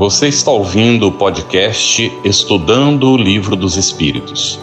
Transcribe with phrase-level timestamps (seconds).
[0.00, 4.58] Você está ouvindo o podcast Estudando o Livro dos Espíritos,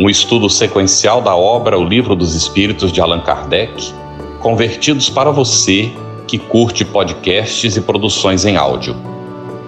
[0.00, 3.94] um estudo sequencial da obra O Livro dos Espíritos de Allan Kardec,
[4.40, 5.92] convertidos para você
[6.26, 8.96] que curte podcasts e produções em áudio.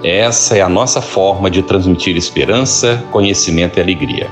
[0.02, 4.26] Essa é a nossa forma de transmitir esperança, conhecimento e alegria.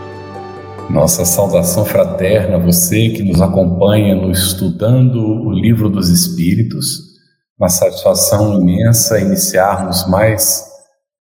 [0.90, 7.14] Nossa saudação fraterna a você que nos acompanha no Estudando o Livro dos Espíritos.
[7.56, 10.73] Uma satisfação imensa iniciarmos mais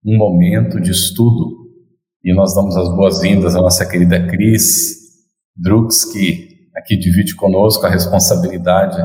[0.05, 1.61] um momento de estudo
[2.23, 4.95] e nós damos as boas-vindas à nossa querida Cris
[5.55, 8.97] Drux, que aqui divide conosco a responsabilidade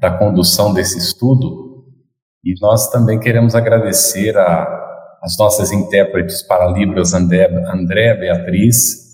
[0.00, 1.84] da condução desse estudo.
[2.44, 9.08] E nós também queremos agradecer as nossas intérpretes para Libras, André, André Beatriz,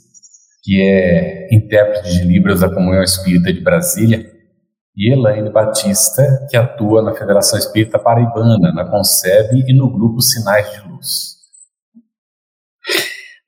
[0.62, 4.33] que é intérprete de Libras da Comunhão Espírita de Brasília,
[4.96, 10.70] e Elaine Batista, que atua na Federação Espírita Paraibana, na Concebe e no grupo Sinais
[10.72, 11.34] de Luz.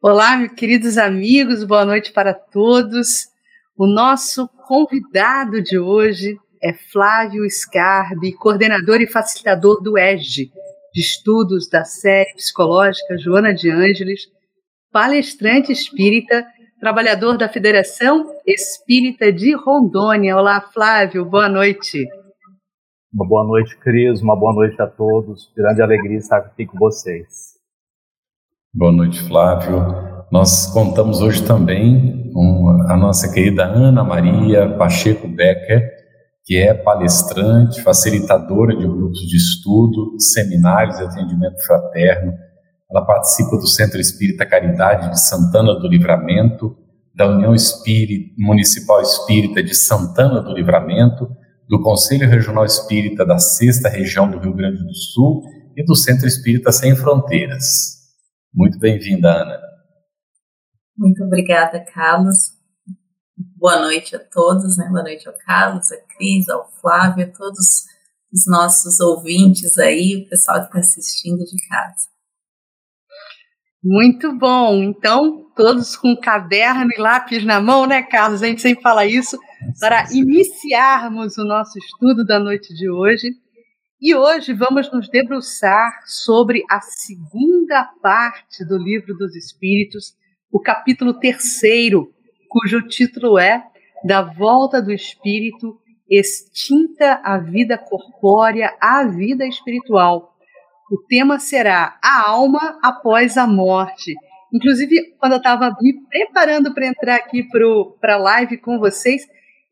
[0.02, 3.28] Olá, queridos amigos, boa noite para todos.
[3.77, 10.50] O nosso convidado de hoje é Flávio Scarbi, coordenador e facilitador do ESG,
[10.92, 14.22] de estudos da série psicológica Joana de Ângeles,
[14.91, 16.44] palestrante espírita
[16.78, 20.36] trabalhador da Federação Espírita de Rondônia.
[20.36, 22.06] Olá, Flávio, boa noite.
[23.12, 25.50] Uma boa noite, Cris, uma boa noite a todos.
[25.56, 27.56] Grande alegria estar aqui com vocês.
[28.74, 29.78] Boa noite, Flávio.
[30.30, 35.90] Nós contamos hoje também com a nossa querida Ana Maria Pacheco Becker,
[36.44, 42.45] que é palestrante, facilitadora de grupos de estudo, seminários e atendimento fraterno
[42.91, 46.77] ela participa do Centro Espírita Caridade de Santana do Livramento,
[47.15, 51.29] da União Espírita, Municipal Espírita de Santana do Livramento,
[51.69, 55.42] do Conselho Regional Espírita da Sexta Região do Rio Grande do Sul
[55.77, 57.97] e do Centro Espírita Sem Fronteiras.
[58.55, 59.59] Muito bem-vinda, Ana.
[60.97, 62.52] Muito obrigada, Carlos.
[63.57, 64.89] Boa noite a todos, né?
[64.89, 67.85] Boa noite ao Carlos, a Cris, ao Flávio, a todos
[68.33, 72.15] os nossos ouvintes aí, o pessoal que está assistindo de casa.
[73.89, 74.83] Muito bom.
[74.83, 78.42] Então, todos com caderno e lápis na mão, né, Carlos?
[78.42, 79.39] A gente sempre fala isso
[79.79, 83.30] para iniciarmos o nosso estudo da noite de hoje.
[84.01, 90.14] E hoje vamos nos debruçar sobre a segunda parte do Livro dos Espíritos,
[90.51, 92.13] o capítulo terceiro,
[92.48, 93.63] cujo título é
[94.05, 95.79] Da Volta do Espírito,
[96.11, 100.36] extinta a vida corpórea à vida espiritual
[100.91, 104.14] o tema será a alma após a morte.
[104.52, 107.45] Inclusive, quando eu estava me preparando para entrar aqui
[108.01, 109.23] para a live com vocês,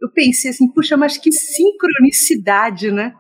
[0.03, 3.15] eu pensei assim, puxa, mas que sincronicidade, né?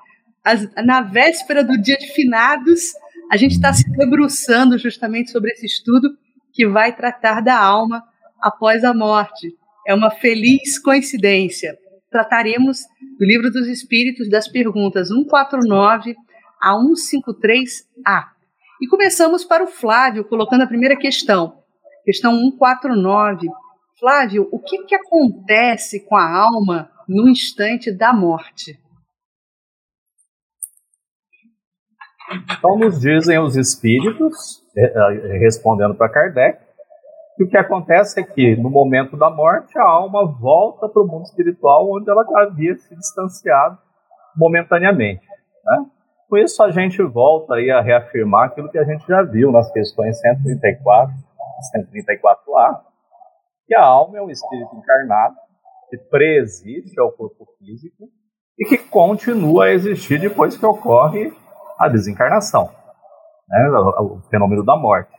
[0.44, 2.92] As, na véspera do dia de finados,
[3.30, 6.10] a gente está se debruçando justamente sobre esse estudo
[6.52, 8.02] que vai tratar da alma
[8.42, 9.54] após a morte.
[9.86, 11.78] É uma feliz coincidência.
[12.10, 12.80] Trataremos
[13.18, 16.14] do Livro dos Espíritos das perguntas 149
[16.64, 18.24] a 153A.
[18.80, 21.62] E começamos para o Flávio, colocando a primeira questão,
[22.04, 23.48] questão 149.
[24.00, 28.80] Flávio, o que, que acontece com a alma no instante da morte?
[32.32, 36.58] Então, nos dizem os espíritos, é, é, respondendo para Kardec,
[37.36, 41.06] que o que acontece é que, no momento da morte, a alma volta para o
[41.06, 43.78] mundo espiritual, onde ela havia se distanciado
[44.34, 45.26] momentaneamente.
[45.64, 45.86] Né?
[46.34, 49.70] Com isso, a gente volta aí a reafirmar aquilo que a gente já viu nas
[49.70, 52.80] questões 134 e 134A,
[53.68, 55.36] que a alma é um espírito encarnado
[55.88, 58.08] que preexiste ao corpo físico
[58.58, 61.32] e que continua a existir depois que ocorre
[61.78, 62.68] a desencarnação,
[63.48, 63.68] né,
[64.00, 65.12] o fenômeno da morte.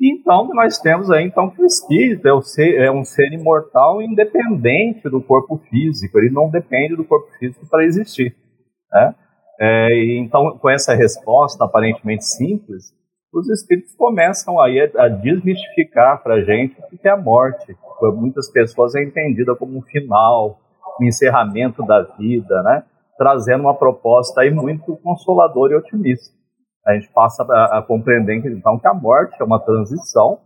[0.00, 4.00] Então, nós temos aí então que o espírito é, o ser, é um ser imortal
[4.00, 8.34] independente do corpo físico, ele não depende do corpo físico para existir.
[8.90, 9.14] Né?
[9.60, 12.94] É, então, com essa resposta aparentemente simples,
[13.32, 17.76] os espíritos começam aí a, a desmistificar para a gente o que é a morte.
[17.98, 20.58] Por muitas pessoas é entendida como um final,
[21.00, 22.84] um encerramento da vida, né?
[23.18, 26.34] trazendo uma proposta aí muito consoladora e otimista.
[26.86, 30.38] A gente passa a, a compreender então que a morte é uma transição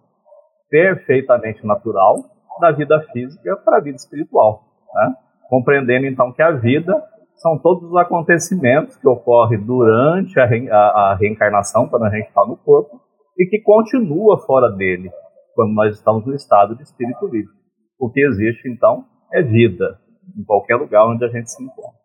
[0.69, 2.17] perfeitamente natural
[2.61, 5.15] da vida física para a vida espiritual, né?
[5.49, 7.01] compreendendo então que a vida
[7.37, 12.29] são todos os acontecimentos que ocorrem durante a, re, a, a reencarnação, quando a gente
[12.29, 13.01] está no corpo,
[13.39, 15.11] e que continua fora dele,
[15.55, 17.53] quando nós estamos no estado de espírito livre.
[17.99, 19.99] O que existe, então, é vida,
[20.39, 22.05] em qualquer lugar onde a gente se encontra.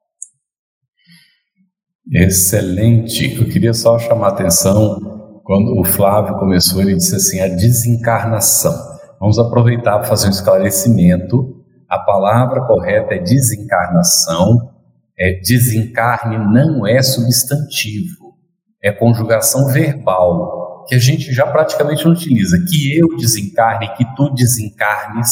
[2.11, 3.39] Excelente.
[3.39, 8.71] Eu queria só chamar a atenção quando o Flávio começou, ele disse assim: a desencarnação.
[9.19, 11.55] Vamos aproveitar para fazer um esclarecimento.
[11.89, 14.78] A palavra correta é desencarnação.
[15.19, 18.36] É, desencarne não é substantivo,
[18.81, 22.57] é conjugação verbal, que a gente já praticamente não utiliza.
[22.69, 25.30] Que eu desencarne, que tu desencarnes,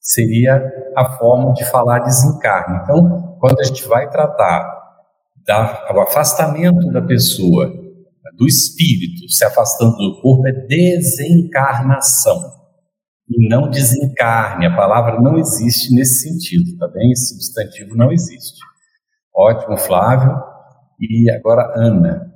[0.00, 0.60] seria
[0.96, 2.80] a forma de falar desencarne.
[2.82, 4.78] Então, quando a gente vai tratar
[5.92, 7.72] do afastamento da pessoa
[8.36, 12.38] do espírito se afastando do corpo é desencarnação
[13.28, 14.66] e não desencarne.
[14.66, 17.10] A palavra não existe nesse sentido, tá bem?
[17.10, 18.58] Esse substantivo não existe.
[19.38, 20.42] Ótimo, Flávio.
[20.98, 22.34] E agora, Ana.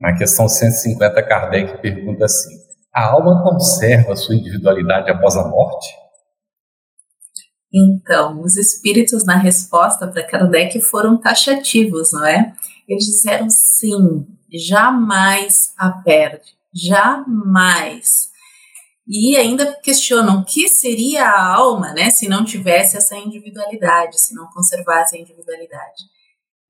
[0.00, 2.54] Na questão 150, Kardec pergunta assim:
[2.94, 5.88] a alma conserva sua individualidade após a morte?
[7.72, 12.52] Então, os espíritos, na resposta para Kardec, foram taxativos, não é?
[12.88, 18.32] Eles disseram sim, jamais a perde, jamais.
[19.06, 24.34] E ainda questionam o que seria a alma, né, se não tivesse essa individualidade, se
[24.34, 26.02] não conservasse a individualidade.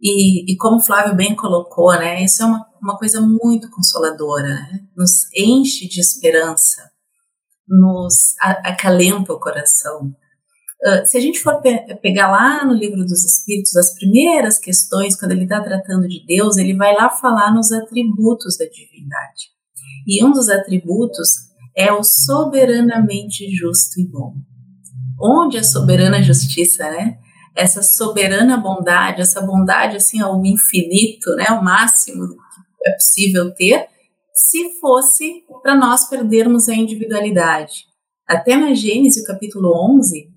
[0.01, 4.49] E, e como o Flávio bem colocou, né, isso é uma, uma coisa muito consoladora,
[4.49, 6.91] né, nos enche de esperança,
[7.69, 10.13] nos acalenta o coração.
[10.85, 15.19] Uh, se a gente for pe pegar lá no livro dos Espíritos, as primeiras questões,
[15.19, 19.55] quando ele está tratando de Deus, ele vai lá falar nos atributos da divindade.
[20.07, 24.35] E um dos atributos é o soberanamente justo e bom.
[25.21, 27.19] Onde a soberana justiça, né?
[27.55, 31.47] Essa soberana bondade, essa bondade assim ao infinito, né?
[31.51, 33.87] O máximo que é possível ter,
[34.35, 37.87] se fosse para nós perdermos a individualidade.
[38.27, 40.29] Até na Gênesis, capítulo 11,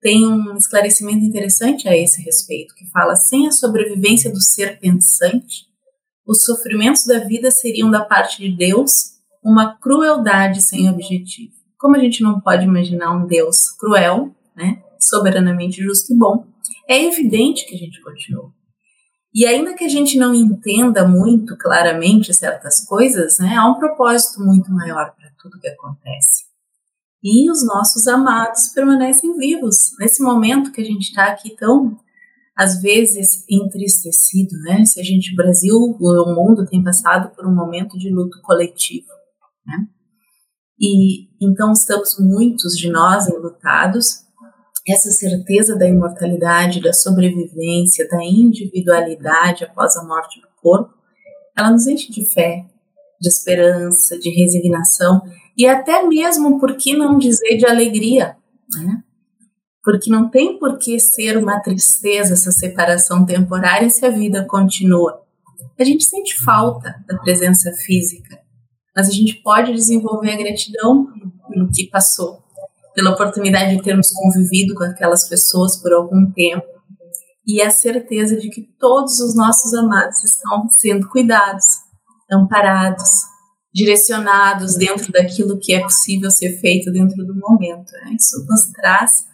[0.00, 5.66] tem um esclarecimento interessante a esse respeito, que fala: sem a sobrevivência do ser pensante,
[6.26, 9.13] os sofrimentos da vida seriam da parte de Deus
[9.44, 11.52] uma crueldade sem objetivo.
[11.78, 16.46] Como a gente não pode imaginar um Deus cruel, né, soberanamente justo e bom,
[16.88, 18.50] é evidente que a gente continua.
[19.34, 24.40] E ainda que a gente não entenda muito claramente certas coisas, né, há um propósito
[24.40, 26.54] muito maior para tudo que acontece
[27.24, 29.96] e os nossos amados permanecem vivos.
[29.98, 31.96] Nesse momento que a gente está aqui tão,
[32.54, 34.84] às vezes, entristecido, né?
[34.84, 39.08] Se a gente, Brasil, o mundo tem passado por um momento de luto coletivo,
[39.66, 39.86] né?
[40.80, 44.24] E então estamos muitos de nós enlutados.
[44.86, 50.92] Essa certeza da imortalidade, da sobrevivência, da individualidade após a morte do corpo,
[51.56, 52.66] ela nos enche de fé,
[53.20, 55.22] de esperança, de resignação
[55.56, 58.36] e até mesmo, por que não dizer, de alegria,
[58.74, 59.02] né?
[59.82, 65.22] Porque não tem por que ser uma tristeza essa separação temporária se a vida continua.
[65.78, 68.38] A gente sente falta da presença física,
[68.94, 71.06] mas a gente pode desenvolver a gratidão
[71.48, 72.42] pelo que passou,
[72.94, 76.74] pela oportunidade de termos convivido com aquelas pessoas por algum tempo
[77.46, 81.64] e a certeza de que todos os nossos amados estão sendo cuidados,
[82.30, 83.10] amparados,
[83.72, 87.90] direcionados dentro daquilo que é possível ser feito dentro do momento.
[87.92, 88.16] Né?
[88.18, 89.26] Isso nos traz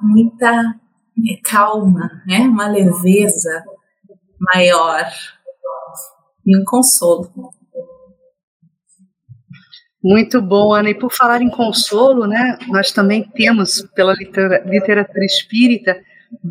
[0.00, 2.40] muita é, calma, né?
[2.40, 3.64] uma leveza
[4.38, 5.08] maior
[6.44, 7.30] e um consolo.
[10.02, 10.90] Muito bom, Ana.
[10.90, 16.00] E por falar em consolo, né, nós também temos, pela literatura espírita,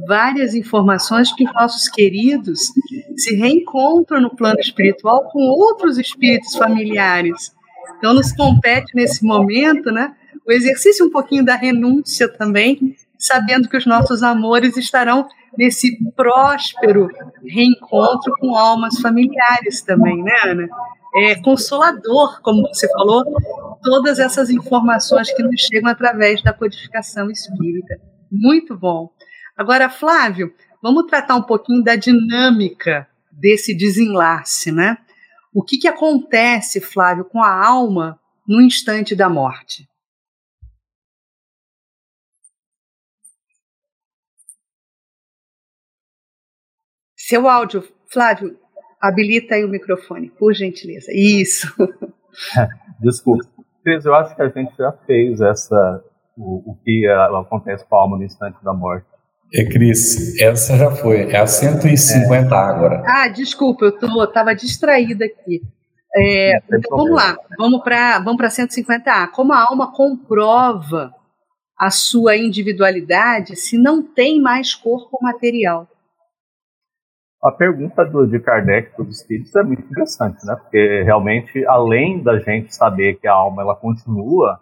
[0.07, 2.71] várias informações que nossos queridos
[3.15, 7.55] se reencontram no plano espiritual com outros espíritos familiares.
[7.97, 10.13] Então, nos compete nesse momento, né,
[10.45, 15.27] o exercício um pouquinho da renúncia também, sabendo que os nossos amores estarão
[15.57, 17.09] nesse próspero
[17.43, 20.67] reencontro com almas familiares também, né, Ana?
[21.19, 23.23] É consolador, como você falou,
[23.81, 27.99] todas essas informações que nos chegam através da codificação espírita.
[28.31, 29.09] Muito bom.
[29.57, 34.97] Agora, Flávio, vamos tratar um pouquinho da dinâmica desse desenlace, né?
[35.51, 39.89] O que, que acontece, Flávio, com a alma no instante da morte?
[47.15, 48.59] Seu áudio, Flávio,
[49.01, 51.11] habilita aí o microfone, por gentileza.
[51.11, 51.67] Isso.
[52.99, 53.45] Desculpa.
[53.83, 56.03] Cris, eu acho que a gente já fez essa,
[56.35, 59.07] o, o que acontece com a alma no instante da morte.
[59.53, 61.31] É, Cris, essa já foi.
[61.31, 62.57] É a 150 é.
[62.57, 63.03] agora.
[63.05, 65.61] Ah, desculpa, eu estava distraída aqui.
[66.15, 69.29] É, então vamos lá, vamos para vamos 150A.
[69.31, 71.13] Como a alma comprova
[71.77, 75.87] a sua individualidade se não tem mais corpo material?
[77.43, 80.55] A pergunta do, de Kardec dos espíritos é muito interessante, né?
[80.55, 84.59] Porque realmente, além da gente saber que a alma ela continua,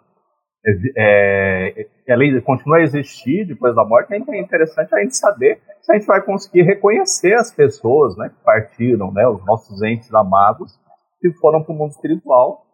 [0.96, 5.94] é ela continua a existir depois da morte, é interessante a gente saber se a
[5.96, 10.78] gente vai conseguir reconhecer as pessoas, né, que partiram, né, os nossos entes amados
[11.20, 12.64] que foram para o mundo espiritual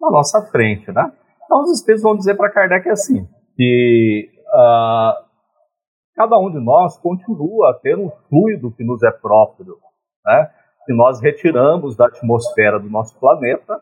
[0.00, 1.12] na nossa frente, né?
[1.44, 5.31] Então os espíritos vão dizer para Kardec assim que uh,
[6.14, 9.76] cada um de nós continua a ter um fluido que nos é próprio,
[10.24, 10.50] né?
[10.84, 13.80] que nós retiramos da atmosfera do nosso planeta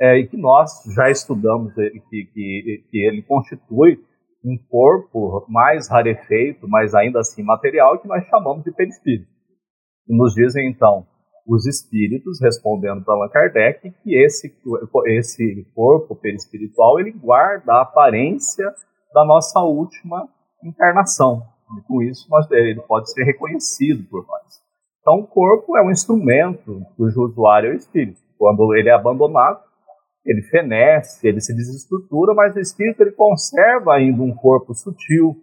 [0.00, 3.98] é, e que nós já estudamos que, que, que ele constitui
[4.44, 9.30] um corpo mais rarefeito, mas ainda assim material, que nós chamamos de perispírito.
[10.08, 11.06] E nos dizem, então,
[11.46, 14.52] os espíritos, respondendo para Allan Kardec, que esse,
[15.06, 18.66] esse corpo perispiritual ele guarda a aparência
[19.14, 20.28] da nossa última
[20.64, 21.42] encarnação.
[21.78, 24.62] E com isso, nós, ele pode ser reconhecido por nós.
[25.00, 28.20] Então, o corpo é um instrumento cujo usuário é o espírito.
[28.38, 29.60] Quando ele é abandonado,
[30.24, 35.36] ele fenece, ele se desestrutura, mas o espírito ele conserva ainda um corpo sutil,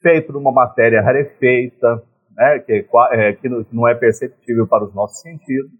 [0.00, 2.02] feito de uma matéria rarefeita,
[2.36, 5.72] né, que, é, que não é perceptível para os nossos sentidos,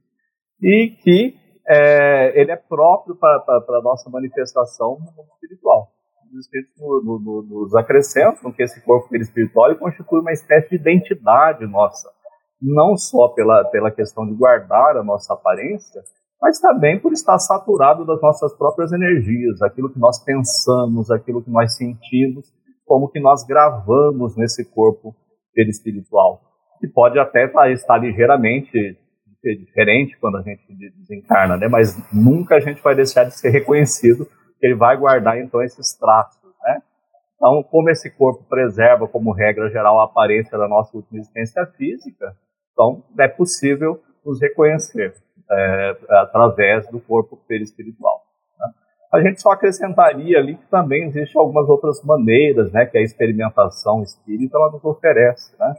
[0.61, 1.37] e que
[1.69, 5.93] é, ele é próprio para a nossa manifestação no mundo espiritual
[6.33, 12.09] os espíritos nos acrescentam que esse corpo espiritual constitui uma espécie de identidade nossa,
[12.61, 16.03] não só pela, pela questão de guardar a nossa aparência,
[16.41, 21.51] mas também por estar saturado das nossas próprias energias, aquilo que nós pensamos, aquilo que
[21.51, 22.47] nós sentimos,
[22.87, 25.15] como que nós gravamos nesse corpo
[25.57, 26.41] espiritual,
[26.81, 28.97] que pode até estar, estar ligeiramente
[29.43, 30.63] diferente quando a gente
[30.99, 31.69] desencarna, né?
[31.69, 34.27] mas nunca a gente vai deixar de ser reconhecido
[34.61, 36.83] ele vai guardar então esses traços, né?
[37.37, 42.37] Então, como esse corpo preserva, como regra geral, a aparência da nossa última existência física,
[42.73, 45.15] então é possível nos reconhecer
[45.51, 48.23] é, através do corpo perispiritual.
[48.59, 48.69] Né?
[49.13, 54.03] A gente só acrescentaria ali que também existem algumas outras maneiras, né, que a experimentação
[54.03, 55.75] espírita ela nos oferece, né?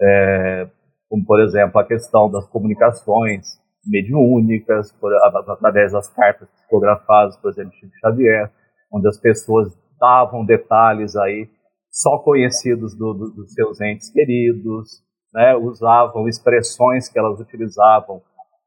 [0.00, 0.66] É,
[1.08, 7.72] como por exemplo a questão das comunicações mediúnicas, por, através das cartas psicografadas, por exemplo,
[7.74, 8.50] Chico Xavier,
[8.92, 11.48] onde as pessoas davam detalhes aí
[11.90, 18.20] só conhecidos do, do, dos seus entes queridos, né, usavam expressões que elas utilizavam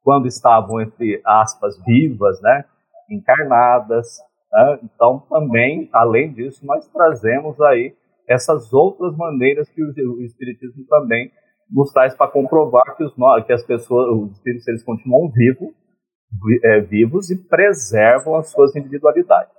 [0.03, 2.63] quando estavam entre aspas vivas, né,
[3.09, 4.17] encarnadas.
[4.51, 4.79] Né?
[4.83, 7.93] Então, também, além disso, nós trazemos aí
[8.27, 11.31] essas outras maneiras que o, o Espiritismo também
[11.69, 13.13] nos para comprovar que, os,
[13.45, 15.69] que as pessoas, os espíritos, eles continuam vivos,
[16.63, 19.57] é, vivos e preservam as suas individualidades.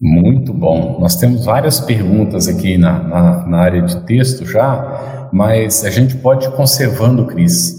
[0.00, 0.98] Muito bom.
[0.98, 6.16] Nós temos várias perguntas aqui na, na, na área de texto já, mas a gente
[6.18, 7.74] pode ir conservando, Cris,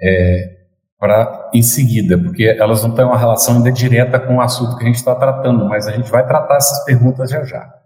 [0.00, 0.56] é,
[0.98, 4.84] para em seguida, porque elas não têm uma relação ainda direta com o assunto que
[4.84, 7.85] a gente está tratando, mas a gente vai tratar essas perguntas já já.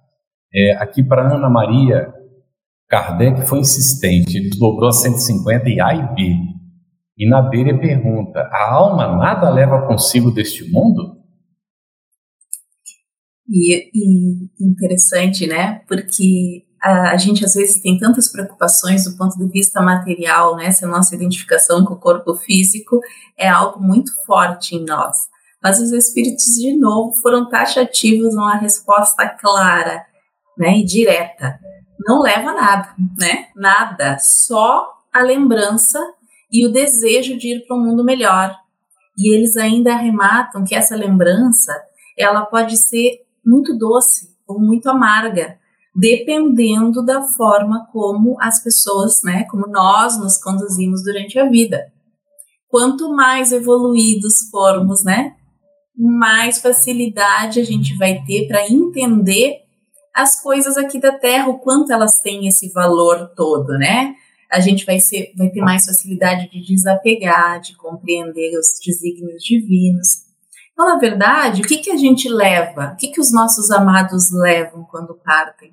[0.53, 2.13] É, aqui para Ana Maria,
[2.89, 6.35] Kardec foi insistente, ele dobrou a 150 e A e B.
[7.17, 11.21] E na B pergunta: a alma nada leva consigo deste mundo?
[13.49, 15.83] E, e interessante, né?
[15.87, 20.71] Porque a, a, gente às vezes tem tantas preocupações do ponto de vista material, né?
[20.73, 23.01] Se a nossa identificação com o corpo físico
[23.39, 25.17] é algo muito forte em nós.
[25.63, 30.10] Mas os espíritos, de novo, foram taxativos numa resposta clara
[30.61, 31.59] né, e direta.
[32.07, 33.47] Não leva nada, né?
[33.57, 35.99] Nada, só a lembrança
[36.53, 38.55] e o desejo de ir para um mundo melhor.
[39.19, 41.73] E eles ainda arrematam que essa lembrança,
[42.17, 45.59] ela pode ser muito doce ou muito amarga,
[45.97, 51.91] dependendo da forma como as pessoas, né, como nós nos conduzimos durante a vida.
[52.69, 55.35] Quanto mais evoluídos formos, né,
[55.97, 59.70] mais facilidade a gente vai ter para entender
[60.15, 64.15] as coisas aqui da Terra, o quanto elas têm esse valor todo, né?
[64.51, 70.31] A gente vai, ser, vai ter mais facilidade de desapegar, de compreender os desígnios divinos.
[70.73, 72.93] Então, na verdade, o que, que a gente leva?
[72.93, 75.73] O que, que os nossos amados levam quando partem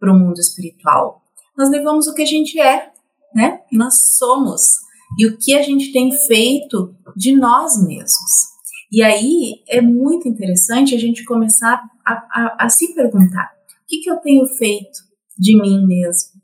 [0.00, 1.22] para o mundo espiritual?
[1.56, 2.90] Nós levamos o que a gente é,
[3.34, 3.60] né?
[3.68, 4.84] Que nós somos
[5.18, 8.54] e o que a gente tem feito de nós mesmos.
[8.90, 13.52] E aí é muito interessante a gente começar a, a, a se perguntar:
[13.94, 14.98] que, que eu tenho feito
[15.38, 16.40] de mim mesmo?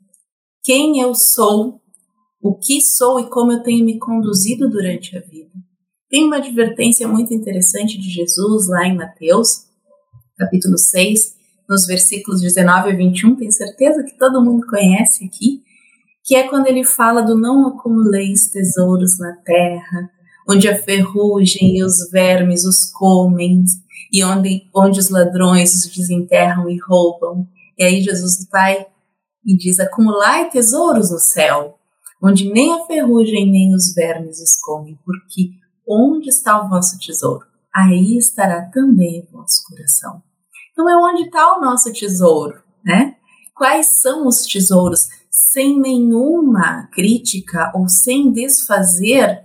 [0.63, 1.81] Quem eu sou?
[2.41, 5.51] O que sou e como eu tenho me conduzido durante a vida?
[6.09, 9.65] Tem uma advertência muito interessante de Jesus lá em Mateus,
[10.37, 11.35] capítulo 6,
[11.69, 15.61] nos versículos 19 a 21, tenho certeza que todo mundo conhece aqui,
[16.23, 20.09] que é quando ele fala do não acumuleis tesouros na terra,
[20.49, 23.63] onde a ferrugem e os vermes os comem,
[24.11, 27.47] e onde, onde os ladrões os desenterram e roubam.
[27.77, 28.85] E aí Jesus vai
[29.45, 31.77] e diz: acumulai tesouros no céu,
[32.21, 35.51] onde nem a ferrugem nem os vermes os comem, porque
[35.87, 37.45] onde está o vosso tesouro?
[37.73, 40.21] Aí estará também o vosso coração.
[40.71, 43.15] Então é onde está o nosso tesouro, né?
[43.55, 45.07] Quais são os tesouros?
[45.29, 49.43] Sem nenhuma crítica ou sem desfazer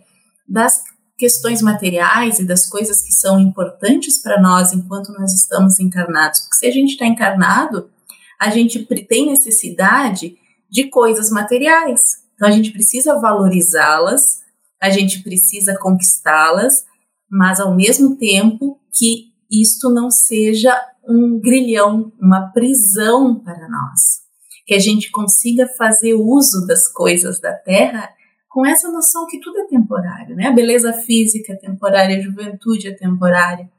[0.48, 0.82] das
[1.16, 6.40] questões materiais e das coisas que são importantes para nós enquanto nós estamos encarnados.
[6.40, 7.90] Porque se a gente está encarnado,
[8.38, 10.36] a gente tem necessidade
[10.70, 12.18] de coisas materiais.
[12.34, 14.42] Então a gente precisa valorizá-las,
[14.80, 16.84] a gente precisa conquistá-las,
[17.30, 24.26] mas ao mesmo tempo que isto não seja um grilhão, uma prisão para nós.
[24.66, 28.10] Que a gente consiga fazer uso das coisas da terra
[28.56, 30.46] com essa noção que tudo é temporário, né?
[30.46, 33.70] A beleza física é temporária, a juventude é temporária,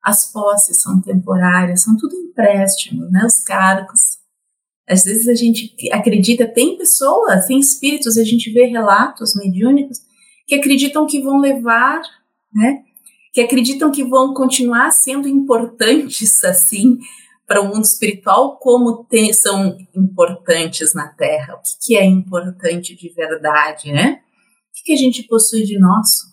[0.00, 3.24] as posses são temporárias, são tudo empréstimos, né?
[3.26, 4.20] Os cargos.
[4.88, 9.98] Às vezes a gente acredita, tem pessoas, tem espíritos, a gente vê relatos mediúnicos
[10.46, 12.00] que acreditam que vão levar,
[12.54, 12.80] né?
[13.32, 16.96] Que acreditam que vão continuar sendo importantes assim
[17.52, 21.54] para o mundo espiritual como tem, são importantes na Terra.
[21.54, 24.22] O que, que, é importante de verdade, né?
[24.22, 26.28] O que, que a gente possui de nosso?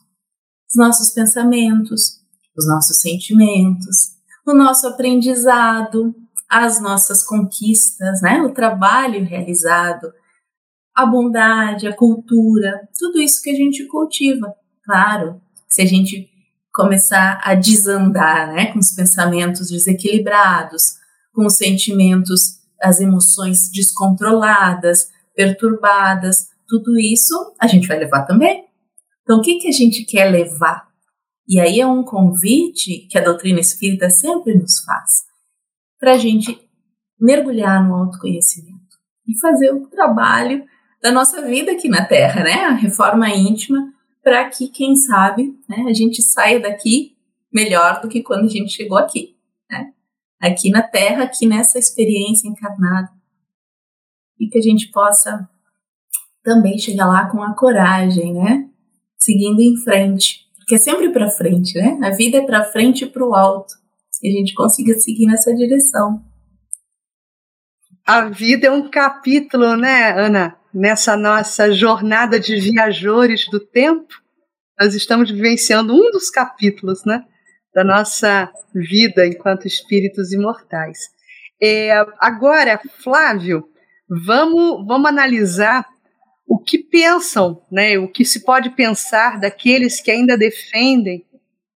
[0.69, 2.21] Os nossos pensamentos,
[2.57, 4.13] os nossos sentimentos,
[4.47, 6.15] o nosso aprendizado,
[6.49, 8.41] as nossas conquistas, né?
[8.41, 10.13] O trabalho realizado,
[10.95, 14.55] a bondade, a cultura, tudo isso que a gente cultiva.
[14.85, 16.29] Claro, se a gente
[16.73, 20.98] começar a desandar, né, com os pensamentos desequilibrados,
[21.39, 28.65] com os sentimentos, as emoções descontroladas, perturbadas, tudo isso a gente vai levar também.
[29.23, 30.89] Então, o que, que a gente quer levar?
[31.47, 35.23] E aí é um convite que a doutrina espírita sempre nos faz
[35.97, 36.59] para a gente
[37.17, 40.65] mergulhar no autoconhecimento e fazer o trabalho
[41.01, 42.65] da nossa vida aqui na Terra, né?
[42.65, 47.15] A reforma íntima, para que, quem sabe, né, a gente saia daqui
[47.51, 49.38] melhor do que quando a gente chegou aqui?
[50.39, 53.09] Aqui na Terra, aqui nessa experiência encarnada.
[54.39, 55.49] E que a gente possa
[56.43, 58.69] também chegar lá com a coragem, né?
[59.17, 60.47] Seguindo em frente.
[60.57, 61.99] Porque é sempre para frente, né?
[62.01, 63.73] A vida é para frente e para o alto.
[64.19, 66.23] Que a gente consiga seguir nessa direção.
[68.05, 70.57] A vida é um capítulo, né, Ana?
[70.73, 74.13] Nessa nossa jornada de viajores do tempo,
[74.79, 77.25] nós estamos vivenciando um dos capítulos, né?
[77.73, 80.97] Da nossa vida enquanto espíritos imortais.
[81.61, 83.67] É, agora, Flávio,
[84.25, 85.85] vamos, vamos analisar
[86.47, 91.23] o que pensam, né, o que se pode pensar daqueles que ainda defendem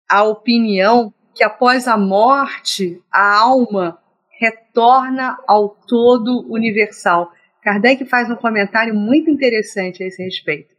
[0.09, 3.98] a opinião que após a morte a alma
[4.38, 7.31] retorna ao todo universal.
[7.62, 10.74] Kardec faz um comentário muito interessante a esse respeito.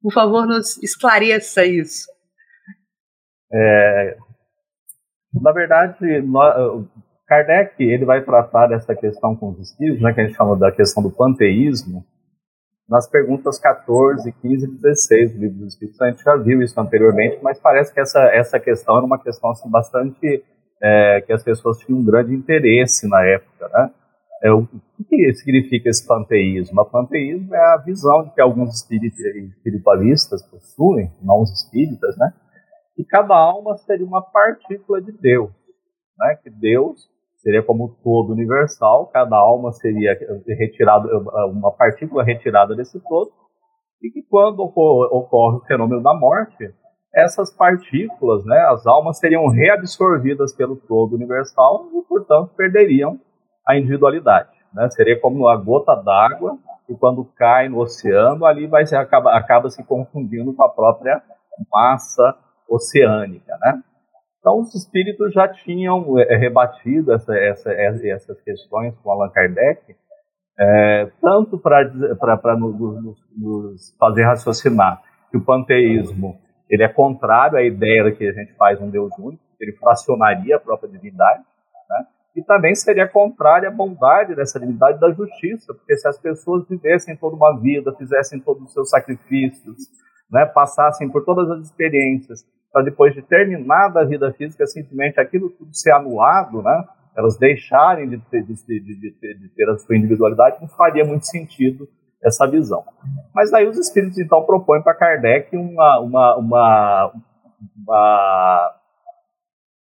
[0.00, 2.06] Por favor, nos esclareça isso.
[3.52, 4.16] É,
[5.34, 6.86] na verdade, nós,
[7.26, 10.72] Kardec ele vai tratar dessa questão com os espíritos, né, que a gente chama da
[10.72, 12.04] questão do panteísmo,
[12.88, 16.00] nas perguntas 14, 15 e 16 do livro dos Espíritos.
[16.00, 19.50] A gente já viu isso anteriormente, mas parece que essa, essa questão era uma questão
[19.50, 20.42] assim, bastante
[20.82, 23.68] é, que as pessoas tinham um grande interesse na época.
[23.68, 23.90] Né?
[24.44, 24.66] É, o
[25.06, 26.80] que significa esse panteísmo?
[26.80, 32.32] O panteísmo é a visão que alguns espiritualistas possuem, não os espíritas, né?
[32.98, 35.52] Que cada alma seria uma partícula de Deus,
[36.18, 36.36] né?
[36.42, 41.06] Que Deus seria como todo universal, cada alma seria retirada,
[41.46, 43.30] uma partícula retirada desse todo,
[44.02, 46.74] e que quando ocorre o fenômeno da morte,
[47.14, 53.20] essas partículas, né, as almas seriam reabsorvidas pelo todo universal e, portanto, perderiam
[53.64, 54.50] a individualidade.
[54.74, 54.90] Né?
[54.90, 56.58] Seria como a gota d'água
[56.88, 61.22] e quando cai no oceano, ali vai se, acaba, acaba se confundindo com a própria
[61.72, 62.36] massa
[62.68, 63.82] oceânica, né?
[64.40, 69.96] Então, os espíritos já tinham é, rebatido essa, essa, essas questões com Allan Kardec,
[70.58, 78.04] é, tanto para nos, nos fazer raciocinar que o panteísmo ele é contrário à ideia
[78.04, 81.42] de que a gente faz um Deus único, ele fracionaria a própria divindade,
[81.88, 82.06] né?
[82.36, 87.16] e também seria contrário à bondade dessa divindade da justiça, porque se as pessoas vivessem
[87.16, 89.76] toda uma vida, fizessem todos os seus sacrifícios,
[90.30, 95.50] né, passassem por todas as experiências, para depois de terminada a vida física, simplesmente aquilo
[95.50, 96.84] tudo ser anulado, né?
[97.16, 101.88] elas deixarem de ter, de, de, de, ter a sua individualidade, não faria muito sentido
[102.22, 102.84] essa visão.
[103.34, 107.12] Mas aí os espíritos então propõem para Kardec uma, uma, uma,
[107.76, 108.74] uma,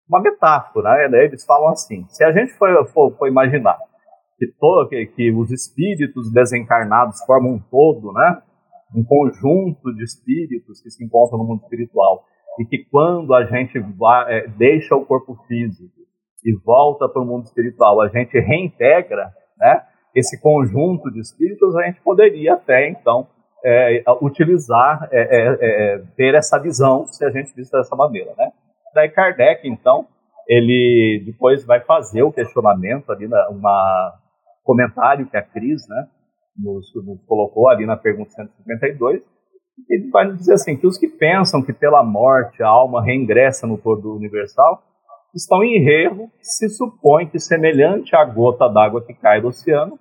[0.09, 1.09] uma metáfora.
[1.09, 1.25] Né?
[1.25, 3.79] Eles falam assim: se a gente for, for, for imaginar
[4.39, 8.43] que, todo, que, que os espíritos desencarnados formam um todo, né?
[8.95, 12.25] um conjunto de espíritos que se encontram no mundo espiritual,
[12.59, 15.93] e que quando a gente vai, é, deixa o corpo físico
[16.45, 19.83] e volta para o mundo espiritual, a gente reintegra né,
[20.15, 23.29] esse conjunto de espíritos, a gente poderia até, então,
[23.65, 28.33] é, utilizar, é, é, é ter essa visão, se a gente visse dessa maneira.
[28.37, 28.51] Né?
[28.95, 30.07] Daí Kardec, então,
[30.47, 34.15] ele depois vai fazer o questionamento ali, na, uma
[34.65, 36.09] comentário que a Cris né,
[36.57, 39.23] nos, nos colocou ali na pergunta 152,
[39.89, 43.79] ele vai dizer assim, que os que pensam que pela morte a alma reingressa no
[43.79, 44.83] todo universal,
[45.35, 49.99] estão em erro se supõe que semelhante à gota d'água que cai do oceano,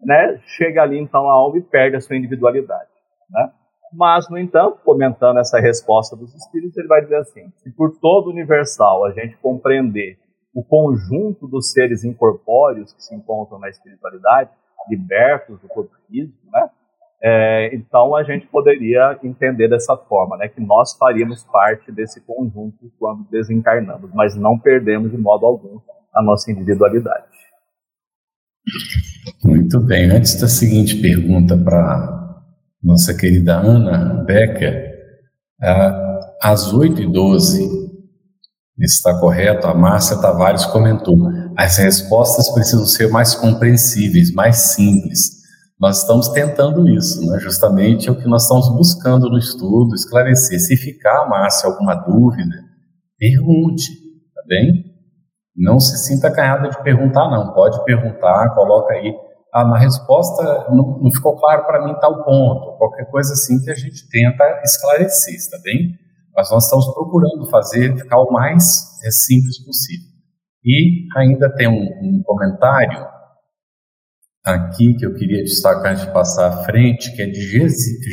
[0.00, 2.88] né, chega ali então a alma e perde a sua individualidade.
[3.30, 3.50] Né?
[3.92, 8.30] Mas, no entanto, comentando essa resposta dos espíritos, ele vai dizer assim: se por todo
[8.30, 10.18] universal a gente compreender
[10.54, 14.50] o conjunto dos seres incorpóreos que se encontram na espiritualidade,
[14.88, 16.68] libertos do corpo físico, né?
[17.20, 22.92] É, então a gente poderia entender dessa forma, né, que nós faríamos parte desse conjunto
[22.98, 25.80] quando desencarnamos, mas não perdemos de modo algum
[26.14, 27.26] a nossa individualidade.
[29.44, 30.10] Muito bem.
[30.10, 32.42] Antes da seguinte pergunta para
[32.82, 34.94] nossa querida Ana Becker,
[36.40, 37.88] às 8h12,
[38.78, 41.18] está correto, a Márcia Tavares comentou,
[41.56, 45.37] as respostas precisam ser mais compreensíveis, mais simples
[45.80, 47.38] nós estamos tentando isso, né?
[47.38, 50.58] justamente é o que nós estamos buscando no estudo, esclarecer.
[50.58, 52.56] Se ficar, Márcia, alguma dúvida,
[53.16, 53.86] pergunte,
[54.34, 54.84] tá bem?
[55.56, 57.52] Não se sinta acanhada de perguntar, não.
[57.52, 59.14] Pode perguntar, coloca aí.
[59.54, 62.76] Ah, na resposta não, não ficou claro para mim tal ponto.
[62.76, 65.94] Qualquer coisa assim que a gente tenta esclarecer, está bem?
[66.34, 70.06] Mas nós estamos procurando fazer ficar o mais é, simples possível.
[70.64, 73.17] E ainda tem um, um comentário
[74.44, 77.40] aqui que eu queria destacar de passar à frente, que é de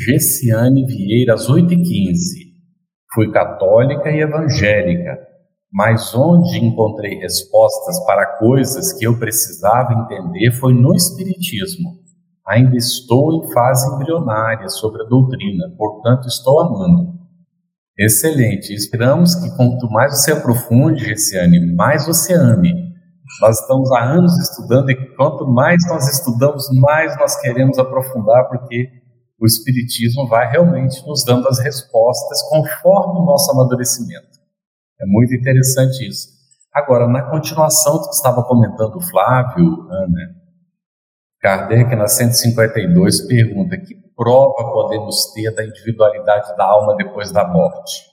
[0.05, 2.45] Gessiane Vieira, às 8h15.
[3.13, 5.17] Fui católica e evangélica,
[5.71, 11.99] mas onde encontrei respostas para coisas que eu precisava entender foi no Espiritismo.
[12.47, 17.15] Ainda estou em fase embrionária sobre a doutrina, portanto estou amando.
[17.97, 18.73] Excelente.
[18.73, 22.85] Esperamos que quanto mais você aprofunde, Gessiane, mais você ame
[23.41, 28.89] nós estamos há anos estudando e quanto mais nós estudamos, mais nós queremos aprofundar, porque
[29.39, 34.39] o Espiritismo vai realmente nos dando as respostas conforme o nosso amadurecimento.
[34.99, 36.29] É muito interessante isso.
[36.73, 40.35] Agora, na continuação do que estava comentando o Flávio, Ana,
[41.41, 48.03] Kardec, na 152, pergunta: que prova podemos ter da individualidade da alma depois da morte?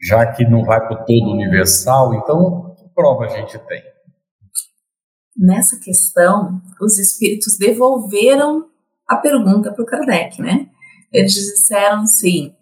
[0.00, 3.82] Já que não vai para o todo universal, então que prova a gente tem?
[5.38, 8.66] Nessa questão, os espíritos devolveram
[9.06, 10.68] a pergunta para o Kardec, né?
[11.12, 12.52] Eles disseram assim: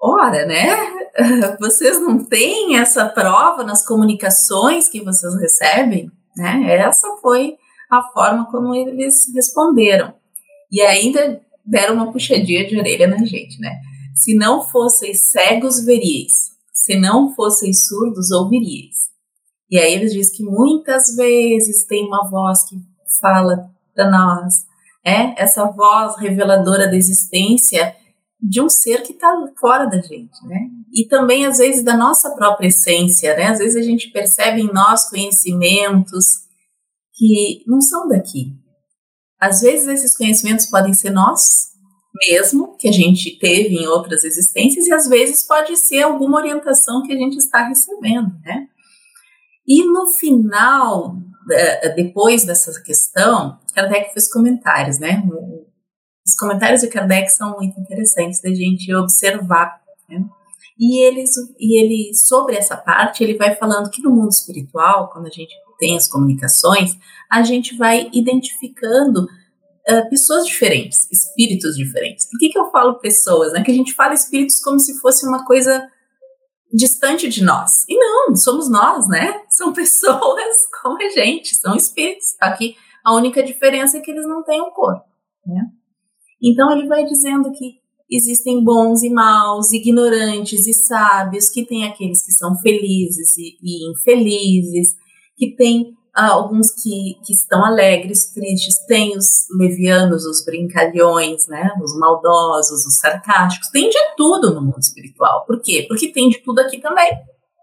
[0.00, 0.68] ora, né?
[1.60, 6.10] Vocês não têm essa prova nas comunicações que vocês recebem?
[6.34, 6.76] Né?
[6.78, 7.56] Essa foi
[7.90, 10.14] a forma como eles responderam.
[10.70, 13.76] E ainda deram uma puxadinha de orelha na gente, né?
[14.14, 16.52] Se não fosseis cegos, veríeis.
[16.72, 19.01] Se não fosseis surdos, ouviríeis.
[19.72, 22.76] E aí eles dizem que muitas vezes tem uma voz que
[23.22, 24.66] fala para nós,
[25.02, 27.96] é essa voz reveladora da existência
[28.38, 30.68] de um ser que está fora da gente, né?
[30.92, 33.46] E também às vezes da nossa própria essência, né?
[33.46, 36.26] Às vezes a gente percebe em nós conhecimentos
[37.14, 38.52] que não são daqui.
[39.40, 41.72] Às vezes esses conhecimentos podem ser nós
[42.28, 47.02] mesmo que a gente teve em outras existências e às vezes pode ser alguma orientação
[47.02, 48.68] que a gente está recebendo, né?
[49.66, 51.16] E no final,
[51.50, 55.22] é, é, depois dessa questão, Kardec fez comentários, né?
[56.24, 59.80] Os comentários de Kardec são muito interessantes da gente observar.
[60.08, 60.24] Né?
[60.78, 65.26] E, eles, e ele, sobre essa parte, ele vai falando que no mundo espiritual, quando
[65.26, 66.96] a gente tem as comunicações,
[67.30, 72.28] a gente vai identificando uh, pessoas diferentes, espíritos diferentes.
[72.30, 73.52] Por que, que eu falo pessoas?
[73.52, 73.62] Né?
[73.62, 75.88] Que a gente fala espíritos como se fosse uma coisa
[76.72, 77.84] distante de nós.
[77.88, 79.42] E não, somos nós, né?
[79.48, 82.34] São pessoas como a gente, são espíritos.
[82.40, 85.04] Aqui a única diferença é que eles não têm um corpo,
[85.46, 85.66] né?
[86.42, 87.80] Então ele vai dizendo que
[88.10, 93.90] existem bons e maus, ignorantes e sábios, que tem aqueles que são felizes e, e
[93.90, 94.96] infelizes,
[95.36, 101.98] que tem alguns que, que estão alegres, tristes, tem os levianos, os brincalhões, né, os
[101.98, 105.46] maldosos, os sarcásticos, tem de tudo no mundo espiritual.
[105.46, 105.86] Por quê?
[105.88, 107.10] Porque tem de tudo aqui também.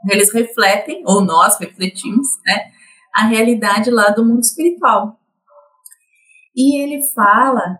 [0.09, 2.71] Eles refletem, ou nós refletimos, né,
[3.13, 5.19] a realidade lá do mundo espiritual.
[6.55, 7.79] E ele fala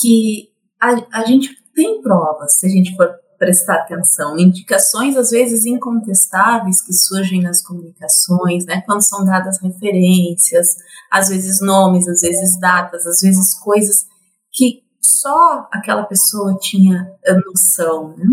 [0.00, 0.48] que
[0.80, 6.82] a, a gente tem provas, se a gente for prestar atenção, indicações às vezes incontestáveis
[6.82, 10.68] que surgem nas comunicações, né, quando são dadas referências,
[11.10, 14.04] às vezes nomes, às vezes datas, às vezes coisas
[14.52, 17.08] que só aquela pessoa tinha
[17.46, 18.14] noção.
[18.16, 18.26] Né?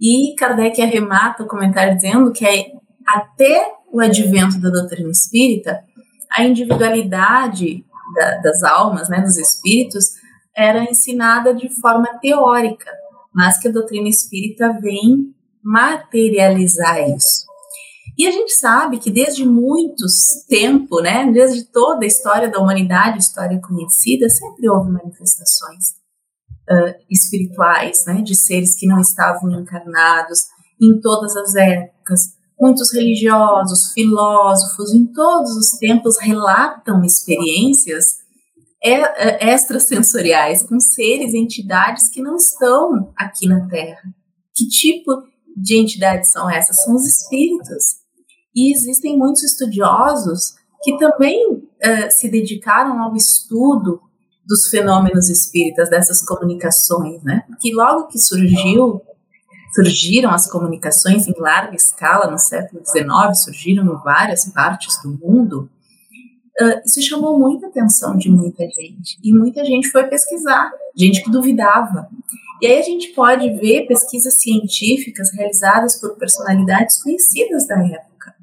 [0.00, 2.72] E Kardec arremata o comentário dizendo que é,
[3.06, 5.82] até o advento da doutrina espírita,
[6.30, 10.06] a individualidade da, das almas, né, dos espíritos,
[10.56, 12.90] era ensinada de forma teórica,
[13.34, 17.44] mas que a doutrina espírita vem materializar isso.
[18.16, 23.18] E a gente sabe que desde muitos tempo, né, desde toda a história da humanidade,
[23.18, 25.84] história conhecida, sempre houve manifestações
[26.70, 30.44] uh, espirituais, né, de seres que não estavam encarnados
[30.80, 32.20] em todas as épocas.
[32.60, 38.23] Muitos religiosos, filósofos, em todos os tempos relatam experiências
[39.40, 44.02] extrasensoriais com seres, entidades que não estão aqui na Terra.
[44.54, 45.22] Que tipo
[45.56, 46.82] de entidades são essas?
[46.82, 47.96] São os espíritos.
[48.54, 54.00] E existem muitos estudiosos que também uh, se dedicaram ao estudo
[54.46, 57.44] dos fenômenos espíritas, dessas comunicações, né?
[57.48, 59.00] Porque logo que surgiu,
[59.74, 65.70] surgiram as comunicações em larga escala no século XIX, surgiram em várias partes do mundo,
[66.60, 69.18] uh, isso chamou muita atenção de muita gente.
[69.22, 72.08] E muita gente foi pesquisar, gente que duvidava.
[72.62, 78.34] E aí a gente pode ver pesquisas científicas realizadas por personalidades conhecidas da época.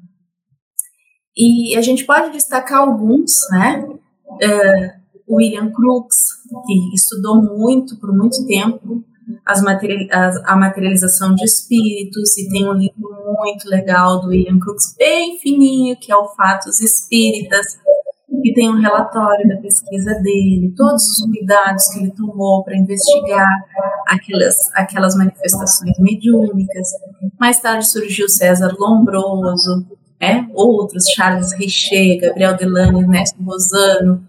[1.36, 3.84] E a gente pode destacar alguns, né?
[3.88, 6.18] Uh, William Crookes,
[6.66, 9.02] que estudou muito, por muito tempo,
[9.46, 14.58] as material, as, a materialização de espíritos, e tem um livro muito legal do William
[14.58, 17.78] Crookes, bem fininho, que é o Fatos Espíritas,
[18.44, 23.46] e tem um relatório da pesquisa dele, todos os cuidados que ele tomou para investigar
[24.06, 26.88] aquelas, aquelas manifestações mediúnicas.
[27.38, 29.86] Mais tarde surgiu César Lombroso,
[30.20, 34.22] né, outros, Charles Richer, Gabriel Delane, Ernesto Rosano,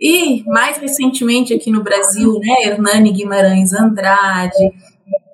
[0.00, 4.72] e mais recentemente aqui no Brasil, né, Hernani Guimarães Andrade,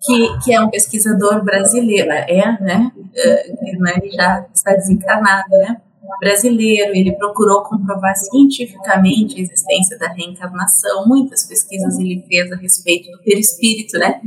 [0.02, 5.80] que, que é um pesquisador brasileiro, é, né, uh, Hernani já está desencarnado, né,
[6.20, 11.06] brasileiro, ele procurou comprovar cientificamente a existência da reencarnação.
[11.06, 14.20] Muitas pesquisas ele fez a respeito do perispírito, né?